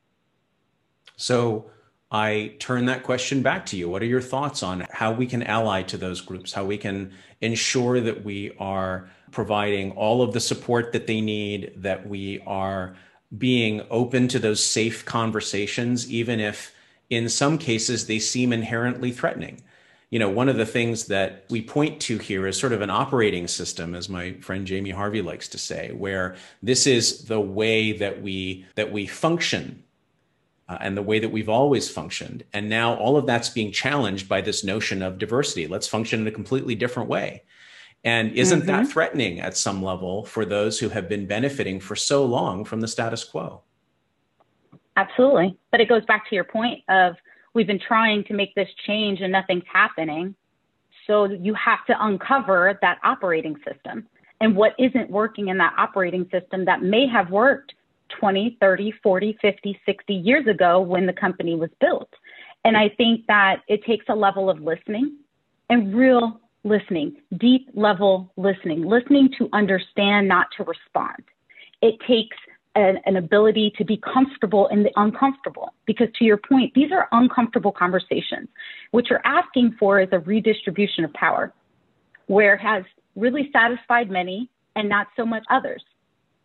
So 1.16 1.70
I 2.10 2.54
turn 2.58 2.86
that 2.86 3.04
question 3.04 3.42
back 3.42 3.66
to 3.66 3.76
you. 3.76 3.88
What 3.88 4.02
are 4.02 4.06
your 4.06 4.20
thoughts 4.20 4.62
on 4.62 4.86
how 4.90 5.12
we 5.12 5.26
can 5.26 5.44
ally 5.44 5.82
to 5.84 5.96
those 5.96 6.20
groups, 6.20 6.52
how 6.52 6.64
we 6.64 6.76
can 6.76 7.12
ensure 7.40 8.00
that 8.00 8.24
we 8.24 8.52
are 8.58 9.08
providing 9.30 9.92
all 9.92 10.20
of 10.22 10.32
the 10.32 10.40
support 10.40 10.92
that 10.92 11.06
they 11.06 11.20
need, 11.20 11.72
that 11.76 12.08
we 12.08 12.40
are 12.46 12.96
being 13.38 13.82
open 13.90 14.26
to 14.28 14.40
those 14.40 14.64
safe 14.64 15.04
conversations, 15.04 16.10
even 16.10 16.40
if 16.40 16.74
in 17.10 17.28
some 17.28 17.58
cases 17.58 18.06
they 18.06 18.18
seem 18.18 18.52
inherently 18.52 19.12
threatening? 19.12 19.62
you 20.10 20.18
know, 20.18 20.28
one 20.28 20.48
of 20.48 20.56
the 20.56 20.66
things 20.66 21.06
that 21.06 21.44
we 21.50 21.62
point 21.62 22.00
to 22.00 22.18
here 22.18 22.46
is 22.46 22.58
sort 22.58 22.72
of 22.72 22.82
an 22.82 22.90
operating 22.90 23.46
system, 23.46 23.94
as 23.94 24.08
my 24.08 24.32
friend 24.40 24.66
Jamie 24.66 24.90
Harvey 24.90 25.22
likes 25.22 25.46
to 25.48 25.58
say, 25.58 25.92
where 25.92 26.34
this 26.62 26.86
is 26.86 27.26
the 27.26 27.40
way 27.40 27.92
that 27.92 28.20
we 28.20 28.66
that 28.74 28.90
we 28.90 29.06
function 29.06 29.84
uh, 30.70 30.78
and 30.80 30.96
the 30.96 31.02
way 31.02 31.18
that 31.18 31.30
we've 31.30 31.48
always 31.48 31.90
functioned. 31.90 32.44
And 32.52 32.68
now 32.68 32.94
all 32.94 33.16
of 33.16 33.26
that's 33.26 33.48
being 33.48 33.72
challenged 33.72 34.28
by 34.28 34.40
this 34.40 34.62
notion 34.62 35.02
of 35.02 35.18
diversity. 35.18 35.66
Let's 35.66 35.88
function 35.88 36.20
in 36.20 36.26
a 36.28 36.30
completely 36.30 36.76
different 36.76 37.08
way. 37.08 37.42
And 38.04 38.32
isn't 38.32 38.60
mm-hmm. 38.60 38.68
that 38.68 38.86
threatening 38.86 39.40
at 39.40 39.56
some 39.56 39.82
level 39.82 40.24
for 40.24 40.44
those 40.44 40.78
who 40.78 40.88
have 40.90 41.08
been 41.08 41.26
benefiting 41.26 41.80
for 41.80 41.96
so 41.96 42.24
long 42.24 42.64
from 42.64 42.80
the 42.80 42.88
status 42.88 43.24
quo? 43.24 43.62
Absolutely. 44.96 45.58
But 45.72 45.80
it 45.80 45.88
goes 45.88 46.04
back 46.04 46.28
to 46.28 46.36
your 46.36 46.44
point 46.44 46.84
of 46.88 47.16
we've 47.52 47.66
been 47.66 47.80
trying 47.80 48.22
to 48.24 48.32
make 48.32 48.54
this 48.54 48.68
change 48.86 49.20
and 49.20 49.32
nothing's 49.32 49.64
happening. 49.70 50.36
So 51.08 51.24
you 51.24 51.52
have 51.54 51.84
to 51.86 51.96
uncover 51.98 52.78
that 52.80 52.98
operating 53.02 53.56
system 53.66 54.06
and 54.40 54.54
what 54.54 54.74
isn't 54.78 55.10
working 55.10 55.48
in 55.48 55.58
that 55.58 55.74
operating 55.76 56.28
system 56.30 56.64
that 56.66 56.80
may 56.80 57.08
have 57.08 57.30
worked 57.30 57.74
20, 58.18 58.56
30, 58.60 58.92
40, 59.02 59.38
50, 59.40 59.80
60 59.86 60.14
years 60.14 60.46
ago 60.46 60.80
when 60.80 61.06
the 61.06 61.12
company 61.12 61.54
was 61.54 61.70
built. 61.80 62.10
And 62.64 62.76
I 62.76 62.90
think 62.90 63.26
that 63.26 63.62
it 63.68 63.84
takes 63.84 64.06
a 64.08 64.14
level 64.14 64.50
of 64.50 64.60
listening 64.60 65.16
and 65.68 65.94
real 65.94 66.40
listening, 66.64 67.16
deep 67.38 67.68
level 67.74 68.32
listening, 68.36 68.84
listening 68.84 69.30
to 69.38 69.48
understand, 69.52 70.28
not 70.28 70.48
to 70.56 70.64
respond. 70.64 71.22
It 71.80 71.94
takes 72.06 72.36
an, 72.74 72.98
an, 73.06 73.16
ability 73.16 73.72
to 73.78 73.84
be 73.84 73.96
comfortable 73.96 74.68
in 74.68 74.82
the 74.82 74.90
uncomfortable. 74.96 75.72
Because 75.86 76.08
to 76.18 76.24
your 76.24 76.36
point, 76.36 76.72
these 76.74 76.92
are 76.92 77.08
uncomfortable 77.12 77.72
conversations. 77.72 78.48
What 78.90 79.08
you're 79.08 79.24
asking 79.24 79.76
for 79.78 80.00
is 80.00 80.08
a 80.12 80.18
redistribution 80.18 81.04
of 81.04 81.12
power, 81.14 81.52
where 82.26 82.54
it 82.54 82.60
has 82.60 82.84
really 83.16 83.50
satisfied 83.52 84.10
many 84.10 84.50
and 84.76 84.88
not 84.88 85.08
so 85.16 85.24
much 85.24 85.42
others. 85.50 85.82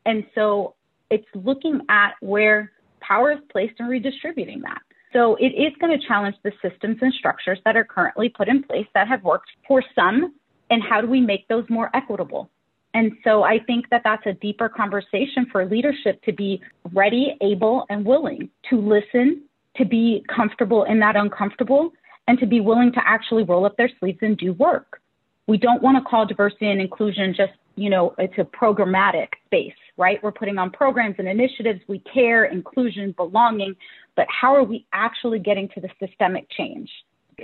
And 0.06 0.26
so 0.34 0.76
it's 1.10 1.28
looking 1.34 1.82
at 1.90 2.14
where 2.22 2.72
power 3.00 3.32
is 3.32 3.40
placed 3.52 3.76
and 3.80 3.90
redistributing 3.90 4.62
that. 4.62 4.82
So 5.14 5.36
it 5.36 5.54
is 5.54 5.72
going 5.80 5.98
to 5.98 6.08
challenge 6.08 6.36
the 6.44 6.52
systems 6.62 6.98
and 7.02 7.14
structures 7.14 7.60
that 7.64 7.78
are 7.78 7.86
currently 7.86 8.30
put 8.30 8.48
in 8.48 8.64
place 8.64 8.88
that 8.94 9.08
have 9.08 9.24
worked 9.24 9.50
for 9.68 9.84
some, 9.94 10.34
and 10.70 10.84
how 10.84 11.00
do 11.00 11.08
we 11.08 11.22
make 11.22 11.48
those 11.48 11.64
more 11.70 11.90
equitable? 11.96 12.50
And 12.94 13.12
so 13.24 13.44
I 13.44 13.60
think 13.60 13.90
that 13.92 14.02
that's 14.04 14.26
a 14.26 14.34
deeper 14.34 14.70
conversation 14.70 15.48
for 15.52 15.66
leadership 15.66 16.22
to 16.24 16.34
be 16.34 16.62
ready, 16.94 17.38
able, 17.42 17.86
and 17.90 18.06
willing 18.06 18.50
to 18.70 18.80
listen, 18.80 19.44
to 19.78 19.86
be 19.86 20.24
comfortable 20.34 20.86
in 20.86 21.00
that 21.00 21.16
uncomfortable, 21.16 21.92
and 22.28 22.40
to 22.40 22.46
be 22.46 22.60
willing 22.62 22.92
to 22.94 23.02
actually 23.06 23.44
roll 23.44 23.66
up 23.66 23.78
their 23.78 23.90
sleeves 24.00 24.20
and 24.22 24.38
do 24.38 24.54
work. 24.54 25.02
We 25.48 25.58
don't 25.58 25.84
want 25.84 25.98
to 25.98 26.10
call 26.10 26.26
diversity 26.26 26.72
and 26.72 26.82
inclusion 26.82 27.36
just, 27.38 27.52
you 27.76 27.90
know, 27.90 28.16
it's 28.18 28.38
a 28.38 28.44
programmatic 28.44 29.28
space, 29.46 29.74
right? 29.98 30.22
We're 30.24 30.32
putting 30.32 30.58
on 30.58 30.72
programs 30.72 31.16
and 31.18 31.28
initiatives. 31.28 31.82
We 31.88 32.00
care, 32.00 32.46
inclusion, 32.46 33.14
belonging, 33.18 33.76
but 34.16 34.28
how 34.30 34.56
are 34.56 34.64
we 34.64 34.86
actually 34.94 35.40
getting 35.40 35.70
to 35.76 35.82
the 35.82 35.90
systemic 36.00 36.50
change? 36.52 36.90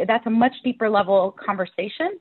That's 0.08 0.26
a 0.26 0.30
much 0.30 0.54
deeper 0.64 0.90
level 0.90 1.36
conversation 1.44 2.20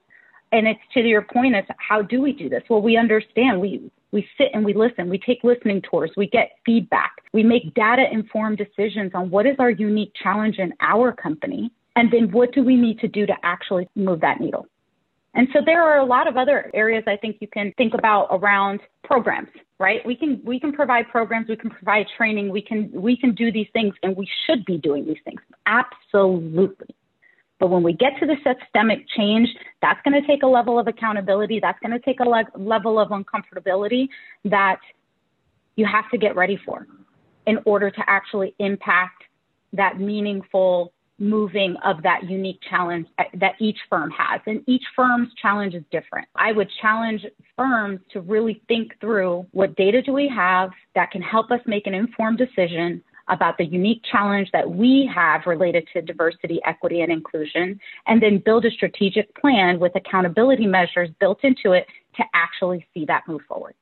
and 0.53 0.67
it's 0.67 0.81
to 0.95 1.01
your 1.01 1.23
point 1.23 1.55
as 1.55 1.65
how 1.79 2.03
do 2.03 2.21
we 2.21 2.33
do 2.33 2.49
this? 2.49 2.63
Well, 2.69 2.83
we 2.83 2.97
understand. 2.97 3.61
We 3.61 3.91
we 4.13 4.27
sit 4.37 4.49
and 4.53 4.65
we 4.65 4.75
listen. 4.75 5.09
We 5.09 5.19
take 5.19 5.45
listening 5.45 5.83
tours. 5.83 6.11
We 6.17 6.27
get 6.27 6.53
feedback. 6.67 7.13
We 7.33 7.45
make 7.45 7.75
data 7.75 8.05
informed 8.11 8.59
decisions 8.59 9.13
on 9.15 9.31
what 9.31 9.47
is 9.47 9.55
our 9.61 9.71
unique 9.71 10.13
challenge 10.21 10.59
in 10.59 10.73
our 10.81 11.13
company, 11.13 11.71
and 11.95 12.13
then 12.13 12.33
what 12.33 12.53
do 12.53 12.65
we 12.65 12.77
need 12.77 12.99
to 13.01 13.09
do 13.09 13.27
to 13.27 13.35
actually 13.45 13.89
move 13.95 14.21
that 14.21 14.41
needle. 14.41 14.67
And 15.35 15.47
so 15.53 15.61
there 15.65 15.83
are 15.83 15.99
a 15.99 16.05
lot 16.05 16.27
of 16.27 16.37
other 16.37 16.71
areas 16.75 17.05
I 17.07 17.17
think 17.17 17.37
you 17.41 17.49
can 17.49 17.73
think 17.77 17.95
about 17.95 18.29
around 18.31 18.81
programs, 19.05 19.49
right? 19.79 20.05
We 20.05 20.17
can 20.17 20.41
we 20.45 20.59
can 20.59 20.73
provide 20.73 21.09
programs, 21.09 21.49
we 21.49 21.57
can 21.57 21.71
provide 21.71 22.07
training, 22.17 22.51
we 22.51 22.63
can 22.63 22.91
we 22.93 23.17
can 23.17 23.35
do 23.35 23.53
these 23.53 23.69
things 23.73 23.95
and 24.03 24.17
we 24.17 24.29
should 24.47 24.65
be 24.65 24.79
doing 24.79 25.07
these 25.07 25.19
things. 25.25 25.41
Absolutely. 25.67 26.95
But 27.61 27.69
when 27.69 27.83
we 27.83 27.93
get 27.93 28.13
to 28.21 28.27
the 28.27 28.37
systemic 28.37 29.07
change, 29.17 29.49
that's 29.83 30.01
going 30.03 30.21
to 30.21 30.27
take 30.27 30.43
a 30.43 30.47
level 30.47 30.79
of 30.79 30.89
accountability. 30.89 31.61
That's 31.61 31.79
going 31.81 31.93
to 31.93 31.99
take 31.99 32.19
a 32.21 32.25
le- 32.25 32.47
level 32.57 32.99
of 32.99 33.11
uncomfortability 33.11 34.09
that 34.47 34.81
you 35.77 35.85
have 35.85 36.11
to 36.11 36.19
get 36.19 36.35
ready 36.35 36.59
for 36.65 36.87
in 37.47 37.59
order 37.67 37.91
to 37.91 38.01
actually 38.07 38.55
impact 38.59 39.25
that 39.75 40.01
meaningful 40.01 40.93
moving 41.21 41.77
of 41.85 42.03
that 42.03 42.29
unique 42.29 42.61
challenge 42.69 43.07
that 43.35 43.53
each 43.61 43.79
firm 43.89 44.11
has. 44.11 44.41
And 44.47 44.63
each 44.67 44.83
firm's 44.97 45.29
challenge 45.41 45.75
is 45.75 45.85
different. 45.93 46.27
I 46.35 46.53
would 46.53 46.69
challenge 46.81 47.25
firms 47.57 48.01
to 48.13 48.21
really 48.21 48.63
think 48.67 48.99
through 49.01 49.47
what 49.53 49.77
data 49.77 50.03
do 50.03 50.13
we 50.13 50.29
have 50.35 50.71
that 50.95 51.11
can 51.11 51.23
help 51.23 51.51
us 51.51 51.61
make 51.67 51.87
an 51.87 51.95
informed 51.95 52.39
decision 52.39 53.03
about 53.29 53.57
the 53.59 53.65
unique 53.65 54.03
challenge 54.11 54.49
that 54.53 54.69
we 54.69 55.09
have 55.15 55.43
related 55.47 55.87
to 55.93 56.03
diversity, 56.03 56.61
equity, 56.67 57.03
and 57.03 57.13
inclusion, 57.13 57.79
and 58.07 58.21
then 58.21 58.43
build 58.45 58.65
a 58.65 58.71
strategic 58.73 59.33
plan 59.41 59.79
with 59.79 59.93
accountability 59.95 60.67
measures 60.67 61.09
built 61.21 61.39
into 61.45 61.73
it 61.73 61.87
to 62.17 62.25
actually 62.35 62.85
see 62.93 63.05
that 63.05 63.23
move 63.29 63.41
forward. 63.47 63.75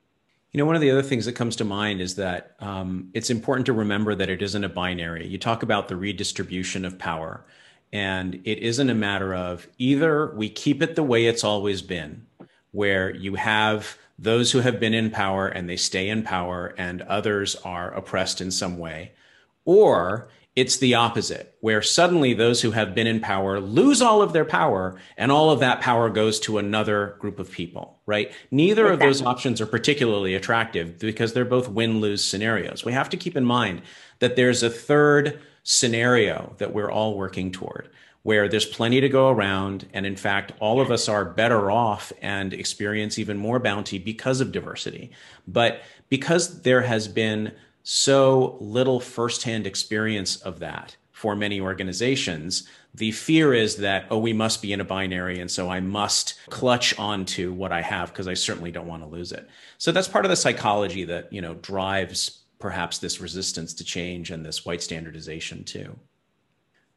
You 0.53 0.59
know, 0.59 0.65
one 0.65 0.77
of 0.77 0.81
the 0.81 0.91
other 0.91 1.03
things 1.03 1.27
that 1.27 1.35
comes 1.35 1.57
to 1.57 1.65
mind 1.65 2.01
is 2.01 2.15
that 2.15 2.57
um, 2.61 3.11
it's 3.13 3.29
important 3.29 3.67
to 3.67 3.75
remember 3.75 4.15
that 4.15 4.31
it 4.31 4.41
isn't 4.41 4.65
a 4.65 4.69
binary. 4.69 5.27
You 5.27 5.37
talk 5.37 5.63
about 5.63 5.89
the 5.89 5.97
redistribution 5.97 6.87
of 6.87 6.99
power, 6.99 7.45
and 7.93 8.37
it 8.45 8.59
isn't 8.59 8.89
a 8.89 8.95
matter 8.95 9.35
of 9.35 9.69
either 9.77 10.35
we 10.35 10.49
keep 10.49 10.83
it 10.83 10.97
the 10.97 11.03
way 11.03 11.27
it's 11.27 11.45
always 11.45 11.83
been, 11.83 12.27
where 12.73 13.15
you 13.15 13.35
have 13.35 13.99
those 14.19 14.51
who 14.51 14.61
have 14.61 14.81
been 14.81 14.95
in 14.95 15.11
power 15.11 15.47
and 15.47 15.69
they 15.69 15.77
stay 15.77 16.09
in 16.09 16.23
power, 16.23 16.75
and 16.79 17.03
others 17.03 17.55
are 17.57 17.93
oppressed 17.93 18.41
in 18.41 18.51
some 18.51 18.79
way, 18.79 19.13
or 19.67 20.29
it's 20.59 20.79
the 20.79 20.97
opposite, 20.97 21.57
where 21.61 21.81
suddenly 21.81 22.35
those 22.35 22.61
who 22.61 22.73
have 22.73 22.92
been 22.92 23.07
in 23.07 23.21
power 23.21 23.61
lose 23.61 24.03
all 24.03 24.23
of 24.23 24.33
their 24.33 24.44
power 24.44 24.99
and 25.16 25.31
all 25.31 25.53
of 25.53 25.61
that 25.61 25.81
power 25.81 26.11
goes 26.11 26.40
to 26.40 26.59
another 26.59 27.14
group 27.21 27.38
of 27.38 27.49
people, 27.49 28.01
right? 28.07 28.33
Neither 28.51 28.87
exactly. 28.87 29.07
of 29.07 29.09
those 29.09 29.23
options 29.23 29.61
are 29.61 29.66
particularly 29.66 30.35
attractive 30.35 30.99
because 30.99 31.33
they're 31.33 31.44
both 31.44 31.68
win 31.68 32.01
lose 32.01 32.25
scenarios. 32.25 32.85
We 32.85 32.92
have 32.92 33.09
to 33.11 33.16
keep 33.16 33.37
in 33.37 33.44
mind 33.44 33.83
that 34.18 34.35
there's 34.35 34.64
a 34.64 34.68
third 34.68 35.38
scenario 35.62 36.57
that 36.59 36.75
we're 36.75 36.90
all 36.90 37.16
working 37.16 37.53
toward 37.53 37.88
where 38.25 38.49
there's 38.49 38.66
plenty 38.66 39.01
to 39.01 39.09
go 39.09 39.29
around. 39.29 39.88
And 39.92 40.05
in 40.05 40.16
fact, 40.16 40.51
all 40.59 40.81
of 40.81 40.90
us 40.90 41.09
are 41.09 41.25
better 41.25 41.71
off 41.71 42.12
and 42.21 42.53
experience 42.53 43.16
even 43.16 43.38
more 43.38 43.61
bounty 43.61 43.99
because 43.99 44.40
of 44.40 44.51
diversity. 44.51 45.12
But 45.47 45.83
because 46.09 46.62
there 46.62 46.83
has 46.83 47.07
been 47.07 47.53
so 47.90 48.59
little 48.61 49.01
firsthand 49.01 49.66
experience 49.66 50.37
of 50.37 50.59
that 50.59 50.94
for 51.11 51.35
many 51.35 51.59
organizations, 51.59 52.68
the 52.94 53.11
fear 53.12 53.55
is 53.55 53.77
that, 53.77 54.05
oh, 54.11 54.18
we 54.18 54.35
must 54.35 54.61
be 54.61 54.74
in 54.74 54.83
a 54.83 54.85
binary. 54.85 55.40
And 55.40 55.51
so 55.51 55.70
I 55.70 55.81
must 55.81 56.35
clutch 56.51 56.98
onto 56.98 57.51
what 57.51 57.72
I 57.72 57.81
have 57.81 58.12
because 58.12 58.29
I 58.29 58.35
certainly 58.35 58.70
don't 58.70 58.87
want 58.87 59.05
to 59.05 59.09
lose 59.09 59.33
it. 59.33 59.48
So 59.79 59.90
that's 59.90 60.07
part 60.07 60.27
of 60.27 60.29
the 60.29 60.37
psychology 60.37 61.05
that, 61.05 61.33
you 61.33 61.40
know, 61.40 61.55
drives 61.55 62.42
perhaps 62.59 62.98
this 62.98 63.22
resistance 63.22 63.72
to 63.72 63.85
change 63.85 64.31
and 64.31 64.44
this 64.44 64.66
white 64.66 64.83
standardization 64.83 65.64
too. 65.64 65.98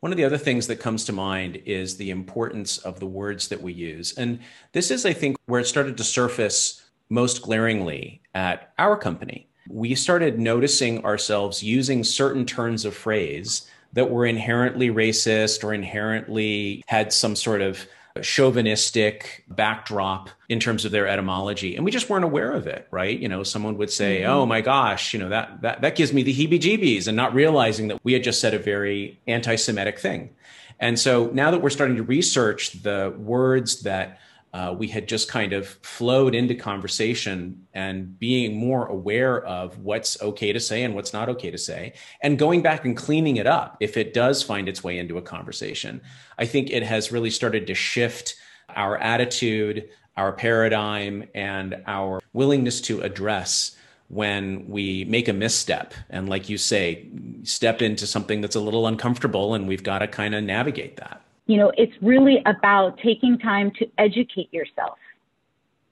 One 0.02 0.12
of 0.12 0.18
the 0.18 0.26
other 0.26 0.38
things 0.38 0.68
that 0.68 0.82
comes 0.82 1.06
to 1.06 1.14
mind 1.14 1.62
is 1.66 1.96
the 1.96 2.10
importance 2.10 2.80
of 2.80 3.00
the 3.00 3.08
words 3.08 3.48
that 3.48 3.62
we 3.62 3.72
use. 3.72 4.18
And 4.18 4.40
this 4.74 4.92
is, 4.92 5.06
I 5.06 5.14
think, 5.14 5.38
where 5.46 5.62
it 5.62 5.68
started 5.68 5.96
to 5.96 6.04
surface 6.04 6.84
most 7.08 7.42
glaringly 7.42 8.24
at 8.34 8.74
our 8.78 8.98
company 8.98 9.48
we 9.74 9.96
started 9.96 10.40
noticing 10.40 11.04
ourselves 11.06 11.64
using 11.64 12.04
certain 12.04 12.46
turns 12.46 12.86
of 12.86 12.96
phrase 12.96 13.68
that 13.94 14.10
were 14.10 14.26
inherently 14.26 14.90
racist 14.90 15.64
or 15.64 15.74
inherently 15.74 16.84
had 16.88 17.12
some 17.12 17.36
sort 17.36 17.62
of 17.62 17.88
chauvinistic 18.22 19.46
backdrop 19.48 20.30
in 20.50 20.60
terms 20.60 20.84
of 20.84 20.92
their 20.92 21.08
etymology 21.08 21.78
and 21.78 21.86
we 21.86 21.92
just 21.92 22.10
weren't 22.10 22.26
aware 22.26 22.52
of 22.52 22.68
it 22.68 22.86
right 22.92 23.20
you 23.20 23.30
know 23.30 23.42
someone 23.42 23.78
would 23.78 23.90
say 23.90 24.20
mm-hmm. 24.20 24.32
oh 24.32 24.46
my 24.46 24.60
gosh 24.60 25.14
you 25.14 25.20
know 25.20 25.30
that 25.30 25.62
that 25.62 25.80
that 25.80 25.96
gives 25.96 26.12
me 26.12 26.22
the 26.22 26.34
heebie-jeebies 26.34 27.08
and 27.08 27.16
not 27.16 27.34
realizing 27.34 27.88
that 27.88 27.98
we 28.04 28.12
had 28.12 28.22
just 28.22 28.42
said 28.42 28.54
a 28.54 28.60
very 28.60 29.18
anti-semitic 29.28 29.98
thing 29.98 30.30
and 30.78 31.00
so 31.00 31.30
now 31.34 31.52
that 31.52 31.62
we're 31.62 31.70
starting 31.70 31.96
to 31.96 32.04
research 32.04 32.84
the 32.84 33.14
words 33.18 33.84
that 33.84 34.20
uh, 34.54 34.76
we 34.78 34.88
had 34.88 35.08
just 35.08 35.30
kind 35.30 35.54
of 35.54 35.68
flowed 35.82 36.36
into 36.36 36.54
conversation 36.54 37.66
and 37.74 38.20
being 38.20 38.56
more 38.58 38.86
aware 38.88 39.44
of 39.46 39.78
what's 39.80 40.22
okay 40.22 40.52
to 40.52 40.60
say 40.60 40.84
and 40.84 40.94
what's 40.94 41.14
not 41.14 41.30
okay 41.30 41.50
to 41.50 41.58
say, 41.58 41.94
and 42.22 42.38
going 42.38 42.62
back 42.62 42.84
and 42.84 42.98
cleaning 42.98 43.38
it 43.38 43.48
up 43.48 43.78
if 43.80 43.96
it 43.96 44.14
does 44.14 44.44
find 44.44 44.68
its 44.68 44.84
way 44.84 44.98
into 44.98 45.18
a 45.18 45.22
conversation. 45.22 46.02
I 46.38 46.46
think 46.46 46.70
it 46.70 46.84
has 46.84 47.12
really 47.12 47.30
started 47.30 47.66
to 47.68 47.76
shift 47.76 48.36
our 48.76 48.98
attitude, 48.98 49.90
our 50.18 50.34
paradigm, 50.34 51.30
and 51.34 51.82
our 51.88 52.22
willingness 52.34 52.82
to 52.82 53.02
address 53.02 53.78
when 54.12 54.68
we 54.68 55.06
make 55.06 55.30
a 55.30 55.34
misstep 55.34 55.94
and 56.10 56.28
like 56.28 56.50
you 56.50 56.58
say 56.58 57.08
step 57.44 57.82
into 57.82 58.06
something 58.06 58.42
that's 58.42 58.58
a 58.58 58.60
little 58.60 58.86
uncomfortable 58.86 59.54
and 59.54 59.70
we've 59.70 59.84
got 59.84 60.00
to 60.00 60.08
kind 60.08 60.36
of 60.36 60.44
navigate 60.44 60.98
that 60.98 61.22
you 61.52 61.58
know, 61.58 61.70
it's 61.78 61.92
really 62.02 62.42
about 62.46 62.98
taking 63.04 63.38
time 63.38 63.74
to 63.78 63.86
educate 63.98 64.54
yourself. 64.54 64.98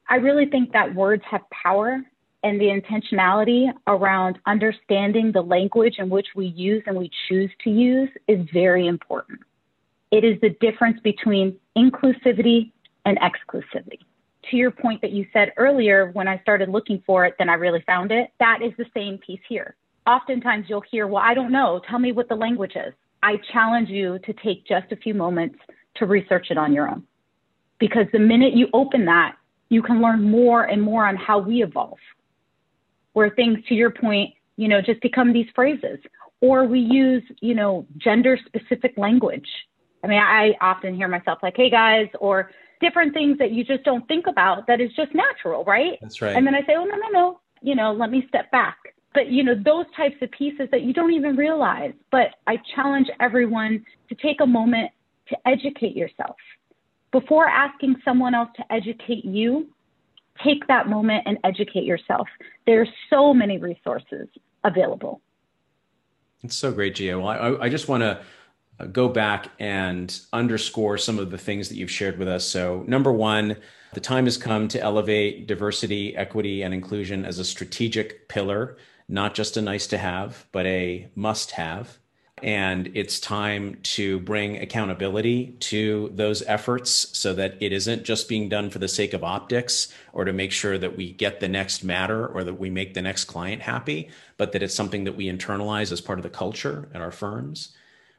I 0.08 0.16
really 0.16 0.46
think 0.46 0.72
that 0.72 0.96
words 0.96 1.22
have 1.30 1.42
power 1.50 2.02
and 2.44 2.62
the 2.62 2.68
intentionality 2.68 3.66
around 3.86 4.40
understanding 4.46 5.34
the 5.34 5.42
language 5.42 5.96
in 5.98 6.10
which 6.10 6.28
we 6.34 6.46
use 6.46 6.82
and 6.88 6.96
we 6.96 7.12
choose 7.28 7.52
to 7.66 7.70
use 7.70 8.10
is 8.30 8.40
very 8.54 8.88
important. 8.88 9.42
It 10.12 10.24
is 10.24 10.40
the 10.40 10.52
difference 10.62 10.98
between 11.02 11.58
inclusivity 11.78 12.72
and 13.04 13.20
exclusivity. 13.20 14.00
To 14.52 14.56
your 14.56 14.72
point 14.72 15.02
that 15.02 15.12
you 15.12 15.28
said 15.34 15.52
earlier, 15.58 16.12
when 16.14 16.30
I 16.30 16.40
started 16.40 16.70
looking 16.70 17.04
for 17.06 17.26
it, 17.26 17.36
then 17.38 17.50
I 17.50 17.56
really 17.56 17.84
found 17.86 18.14
it. 18.14 18.30
That 18.40 18.60
is 18.62 18.72
the 18.78 18.86
same 18.94 19.18
piece 19.18 19.42
here. 19.50 19.76
Oftentimes 20.08 20.68
you'll 20.70 20.86
hear, 20.90 21.06
well, 21.06 21.22
I 21.22 21.34
don't 21.34 21.52
know. 21.52 21.82
Tell 21.90 22.00
me 22.00 22.14
what 22.14 22.30
the 22.30 22.36
language 22.36 22.78
is. 22.78 22.94
I 23.22 23.36
challenge 23.52 23.90
you 23.90 24.20
to 24.20 24.34
take 24.34 24.66
just 24.66 24.92
a 24.92 24.96
few 24.96 25.14
moments 25.14 25.58
to 25.96 26.06
research 26.06 26.48
it 26.50 26.58
on 26.58 26.74
your 26.74 26.90
own. 26.90 27.04
Because 27.80 28.06
the 28.12 28.20
minute 28.20 28.54
you 28.54 28.68
open 28.74 29.06
that, 29.06 29.36
you 29.70 29.82
can 29.82 30.02
learn 30.02 30.30
more 30.30 30.64
and 30.64 30.82
more 30.82 31.06
on 31.06 31.16
how 31.16 31.40
we 31.40 31.64
evolve. 31.64 31.98
Where 33.14 33.30
things, 33.30 33.60
to 33.68 33.76
your 33.76 33.92
point, 33.92 34.34
you 34.58 34.68
know, 34.68 34.82
just 34.82 35.02
become 35.02 35.34
these 35.34 35.48
phrases. 35.56 36.00
Or 36.42 36.66
we 36.66 36.80
use, 36.80 37.24
you 37.42 37.56
know, 37.56 37.86
gender 37.98 38.38
specific 38.46 38.94
language. 38.98 39.48
I 40.04 40.08
mean, 40.08 40.20
I 40.20 40.54
often 40.62 40.96
hear 40.96 41.08
myself 41.08 41.40
like, 41.44 41.56
hey 41.58 41.70
guys, 41.70 42.08
or 42.20 42.52
different 42.80 43.14
things 43.14 43.38
that 43.40 43.52
you 43.52 43.64
just 43.66 43.84
don't 43.84 44.08
think 44.08 44.28
about 44.28 44.68
that 44.68 44.80
is 44.80 44.90
just 44.96 45.14
natural, 45.14 45.66
right? 45.66 45.98
That's 46.02 46.22
right. 46.22 46.36
And 46.36 46.48
then 46.48 46.56
I 46.56 46.62
say, 46.62 46.76
oh, 46.78 46.86
no, 46.86 46.96
no, 46.96 47.10
no, 47.12 47.40
you 47.62 47.76
know, 47.76 47.92
let 47.92 48.10
me 48.10 48.26
step 48.30 48.50
back 48.52 48.78
but 49.14 49.32
you 49.32 49.44
know 49.44 49.56
those 49.56 49.86
types 49.96 50.16
of 50.22 50.32
pieces 50.32 50.68
that 50.72 50.82
you 50.82 50.94
don't 50.94 51.12
even 51.12 51.36
realize. 51.36 51.94
But 52.12 52.36
i 52.48 52.58
challenge 52.76 53.08
everyone 53.20 53.86
to 54.10 54.16
take 54.16 54.42
a 54.42 54.46
moment 54.46 54.92
to 55.30 55.38
educate 55.48 55.96
yourself. 55.96 56.36
Before 57.12 57.48
asking 57.48 57.96
someone 58.06 58.36
else 58.36 58.50
to 58.58 58.72
educate 58.72 59.26
you 59.26 59.68
take 60.44 60.66
that 60.68 60.88
moment 60.88 61.24
and 61.26 61.38
educate 61.44 61.84
yourself. 61.84 62.28
There's 62.66 62.88
so 63.10 63.34
many 63.34 63.58
resources 63.58 64.28
available. 64.64 65.22
It's 66.44 66.56
so 66.56 66.72
great 66.72 66.96
Gia. 66.96 67.20
well 67.20 67.28
i, 67.28 67.66
I 67.66 67.70
just 67.70 67.90
want 67.90 68.02
to 68.02 68.22
uh, 68.80 68.86
go 68.86 69.10
back 69.10 69.50
and 69.60 70.18
underscore 70.32 70.98
some 70.98 71.20
of 71.20 71.32
the 71.32 71.38
things 71.38 71.68
that 71.68 71.76
you've 71.76 71.92
shared 71.92 72.18
with 72.18 72.30
us. 72.30 72.46
So 72.46 72.86
number 72.88 73.12
one 73.12 73.58
the 73.94 74.00
time 74.00 74.26
has 74.26 74.38
come 74.38 74.68
to 74.68 74.80
elevate 74.80 75.48
diversity, 75.48 76.16
equity, 76.16 76.62
and 76.62 76.76
inclusion 76.76 77.26
as 77.26 77.40
a 77.40 77.44
strategic 77.44 78.30
pillar 78.30 78.78
not 79.10 79.34
just 79.34 79.58
a 79.58 79.62
nice 79.62 79.88
to 79.88 79.98
have, 79.98 80.46
but 80.52 80.66
a 80.68 81.10
must 81.16 81.52
have. 81.52 81.98
And 82.42 82.92
it's 82.94 83.20
time 83.20 83.80
to 83.84 84.20
bring 84.20 84.58
accountability 84.58 85.58
to 85.60 86.10
those 86.14 86.42
efforts 86.44 87.18
so 87.18 87.34
that 87.34 87.58
it 87.60 87.74
isn't 87.74 88.04
just 88.04 88.30
being 88.30 88.48
done 88.48 88.70
for 88.70 88.80
the 88.80 88.88
sake 88.88 89.14
of 89.14 89.26
optics 89.26 89.94
or 90.14 90.24
to 90.24 90.32
make 90.32 90.54
sure 90.54 90.78
that 90.78 90.96
we 90.96 91.12
get 91.12 91.42
the 91.42 91.50
next 91.50 91.84
matter 91.84 92.26
or 92.28 92.46
that 92.46 92.54
we 92.54 92.70
make 92.70 92.94
the 92.94 93.02
next 93.02 93.26
client 93.26 93.62
happy, 93.64 94.10
but 94.38 94.54
that 94.54 94.64
it's 94.64 94.76
something 94.76 95.04
that 95.04 95.18
we 95.18 95.26
internalize 95.26 95.92
as 95.92 96.00
part 96.00 96.20
of 96.20 96.24
the 96.24 96.30
culture 96.30 96.88
at 96.94 97.02
our 97.02 97.12
firms. 97.12 97.76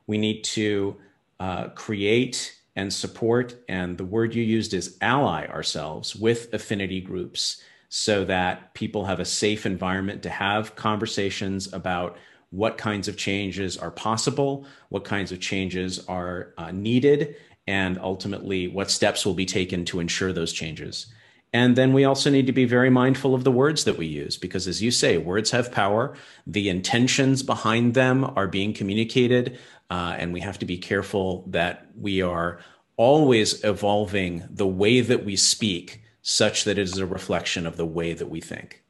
We 0.07 0.19
need 0.19 0.45
to 0.45 0.97
uh, 1.39 1.69
create 1.69 2.59
and 2.77 2.93
support, 2.93 3.57
and 3.69 3.97
the 3.97 4.05
word 4.05 4.35
you 4.35 4.43
used 4.43 4.75
is 4.75 4.97
ally 5.01 5.47
ourselves 5.47 6.15
with 6.15 6.53
affinity 6.53 7.01
groups 7.01 7.63
so 7.91 8.25
that 8.25 8.73
people 8.73 9.05
have 9.05 9.19
a 9.19 9.25
safe 9.25 9.67
environment 9.67 10.23
to 10.23 10.31
have 10.31 10.77
conversations 10.77 11.71
about 11.73 12.17
what 12.51 12.79
kinds 12.79 13.09
of 13.09 13.17
changes 13.17 13.77
are 13.77 13.91
possible, 13.91 14.65
what 14.91 15.05
kinds 15.05 15.33
of 15.33 15.41
changes 15.41 15.99
are 16.07 16.55
uh, 16.57 16.71
needed, 16.71 17.35
and 17.67 17.99
ultimately 17.99 18.69
what 18.69 18.91
steps 18.91 19.27
will 19.27 19.35
be 19.35 19.45
taken 19.45 19.85
to 19.85 19.99
ensure 19.99 20.33
those 20.33 20.53
changes. 20.53 21.13
And 21.53 21.75
then 21.75 21.93
we 21.93 22.05
also 22.05 22.31
need 22.31 22.47
to 22.47 22.53
be 22.53 22.65
very 22.65 22.91
mindful 22.91 23.35
of 23.35 23.43
the 23.43 23.51
words 23.51 23.83
that 23.83 23.99
we 23.99 24.07
use, 24.07 24.37
because 24.37 24.69
as 24.69 24.81
you 24.81 24.93
say, 24.93 25.19
words 25.19 25.51
have 25.51 25.73
power. 25.73 26.17
The 26.47 26.69
intentions 26.69 27.43
behind 27.43 27.95
them 27.95 28.25
are 28.37 28.47
being 28.47 28.73
communicated, 28.73 29.59
uh, 29.91 30.15
and 30.17 30.33
we 30.33 30.41
have 30.41 30.61
to 30.61 30.65
be 30.65 30.79
careful 30.79 31.45
that 31.49 31.89
we 31.99 32.23
are 32.23 32.61
always 32.97 33.65
evolving 33.65 34.45
the 34.49 34.67
way 34.67 35.01
that 35.01 35.25
we 35.25 35.35
speak 35.35 36.00
such 36.23 36.65
that 36.65 36.79
it 36.79 36.83
is 36.83 36.99
a 36.99 37.07
reflection 37.07 37.67
of 37.67 37.77
the 37.77 37.87
way 37.87 38.13
that 38.13 38.29
we 38.29 38.41
think. 38.41 38.83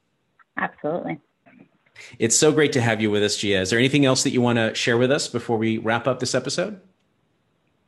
Absolutely. 0.57 1.19
It's 2.19 2.37
so 2.37 2.53
great 2.53 2.73
to 2.73 2.81
have 2.81 3.01
you 3.01 3.11
with 3.11 3.23
us, 3.23 3.37
Gia. 3.37 3.61
Is 3.61 3.71
there 3.71 3.79
anything 3.79 4.07
else 4.07 4.23
that 4.23 4.31
you 4.31 4.41
want 4.41 4.57
to 4.59 4.75
share 4.75 4.99
with 4.99 5.11
us 5.11 5.29
before 5.29 5.59
we 5.59 5.79
wrap 5.79 6.07
up 6.07 6.19
this 6.21 6.35
episode? 6.35 6.81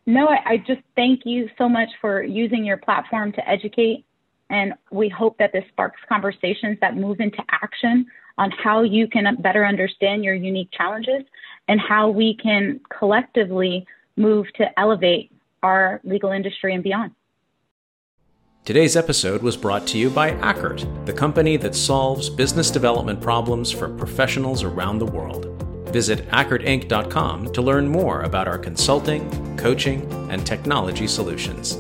No, 0.07 0.26
I, 0.28 0.40
I 0.44 0.57
just 0.59 0.83
thank 0.96 1.24
you 1.24 1.48
so 1.57 1.68
much 1.68 1.88
for 2.00 2.22
using 2.22 2.64
your 2.64 2.76
platform 2.76 3.33
to 3.33 3.48
educate. 3.48 4.05
And 4.50 4.74
we 4.90 5.09
hope 5.09 5.38
that 5.38 5.52
this 5.52 5.64
sparks 5.68 6.00
conversations 6.09 6.78
that 6.81 6.96
move 6.96 7.20
into 7.20 7.42
action 7.50 8.07
on 8.38 8.50
how 8.50 8.83
you 8.83 9.07
can 9.09 9.37
better 9.40 9.64
understand 9.64 10.24
your 10.24 10.35
unique 10.35 10.70
challenges 10.72 11.22
and 11.68 11.81
how 11.81 12.09
we 12.09 12.35
can 12.35 12.81
collectively 12.96 13.87
move 14.16 14.46
to 14.55 14.78
elevate 14.78 15.31
our 15.62 16.00
legal 16.05 16.33
industry 16.33 16.74
and 16.74 16.83
beyond. 16.83 17.12
Today's 18.64 18.94
episode 18.94 19.42
was 19.42 19.57
brought 19.57 19.88
to 19.88 19.98
you 19.98 20.09
by 20.09 20.35
Ackert, 20.35 21.05
the 21.05 21.12
company 21.12 21.57
that 21.57 21.75
solves 21.75 22.31
business 22.31 22.70
development 22.70 23.20
problems 23.20 23.72
for 23.72 23.88
professionals 23.88 24.62
around 24.62 25.01
the 25.01 25.07
world. 25.07 25.46
Visit 25.88 26.29
AckertInc.com 26.29 27.53
to 27.55 27.61
learn 27.61 27.88
more 27.88 28.22
about 28.22 28.46
our 28.46 28.59
consulting, 28.59 29.57
coaching, 29.57 30.09
and 30.31 30.46
technology 30.46 31.09
solutions. 31.09 31.77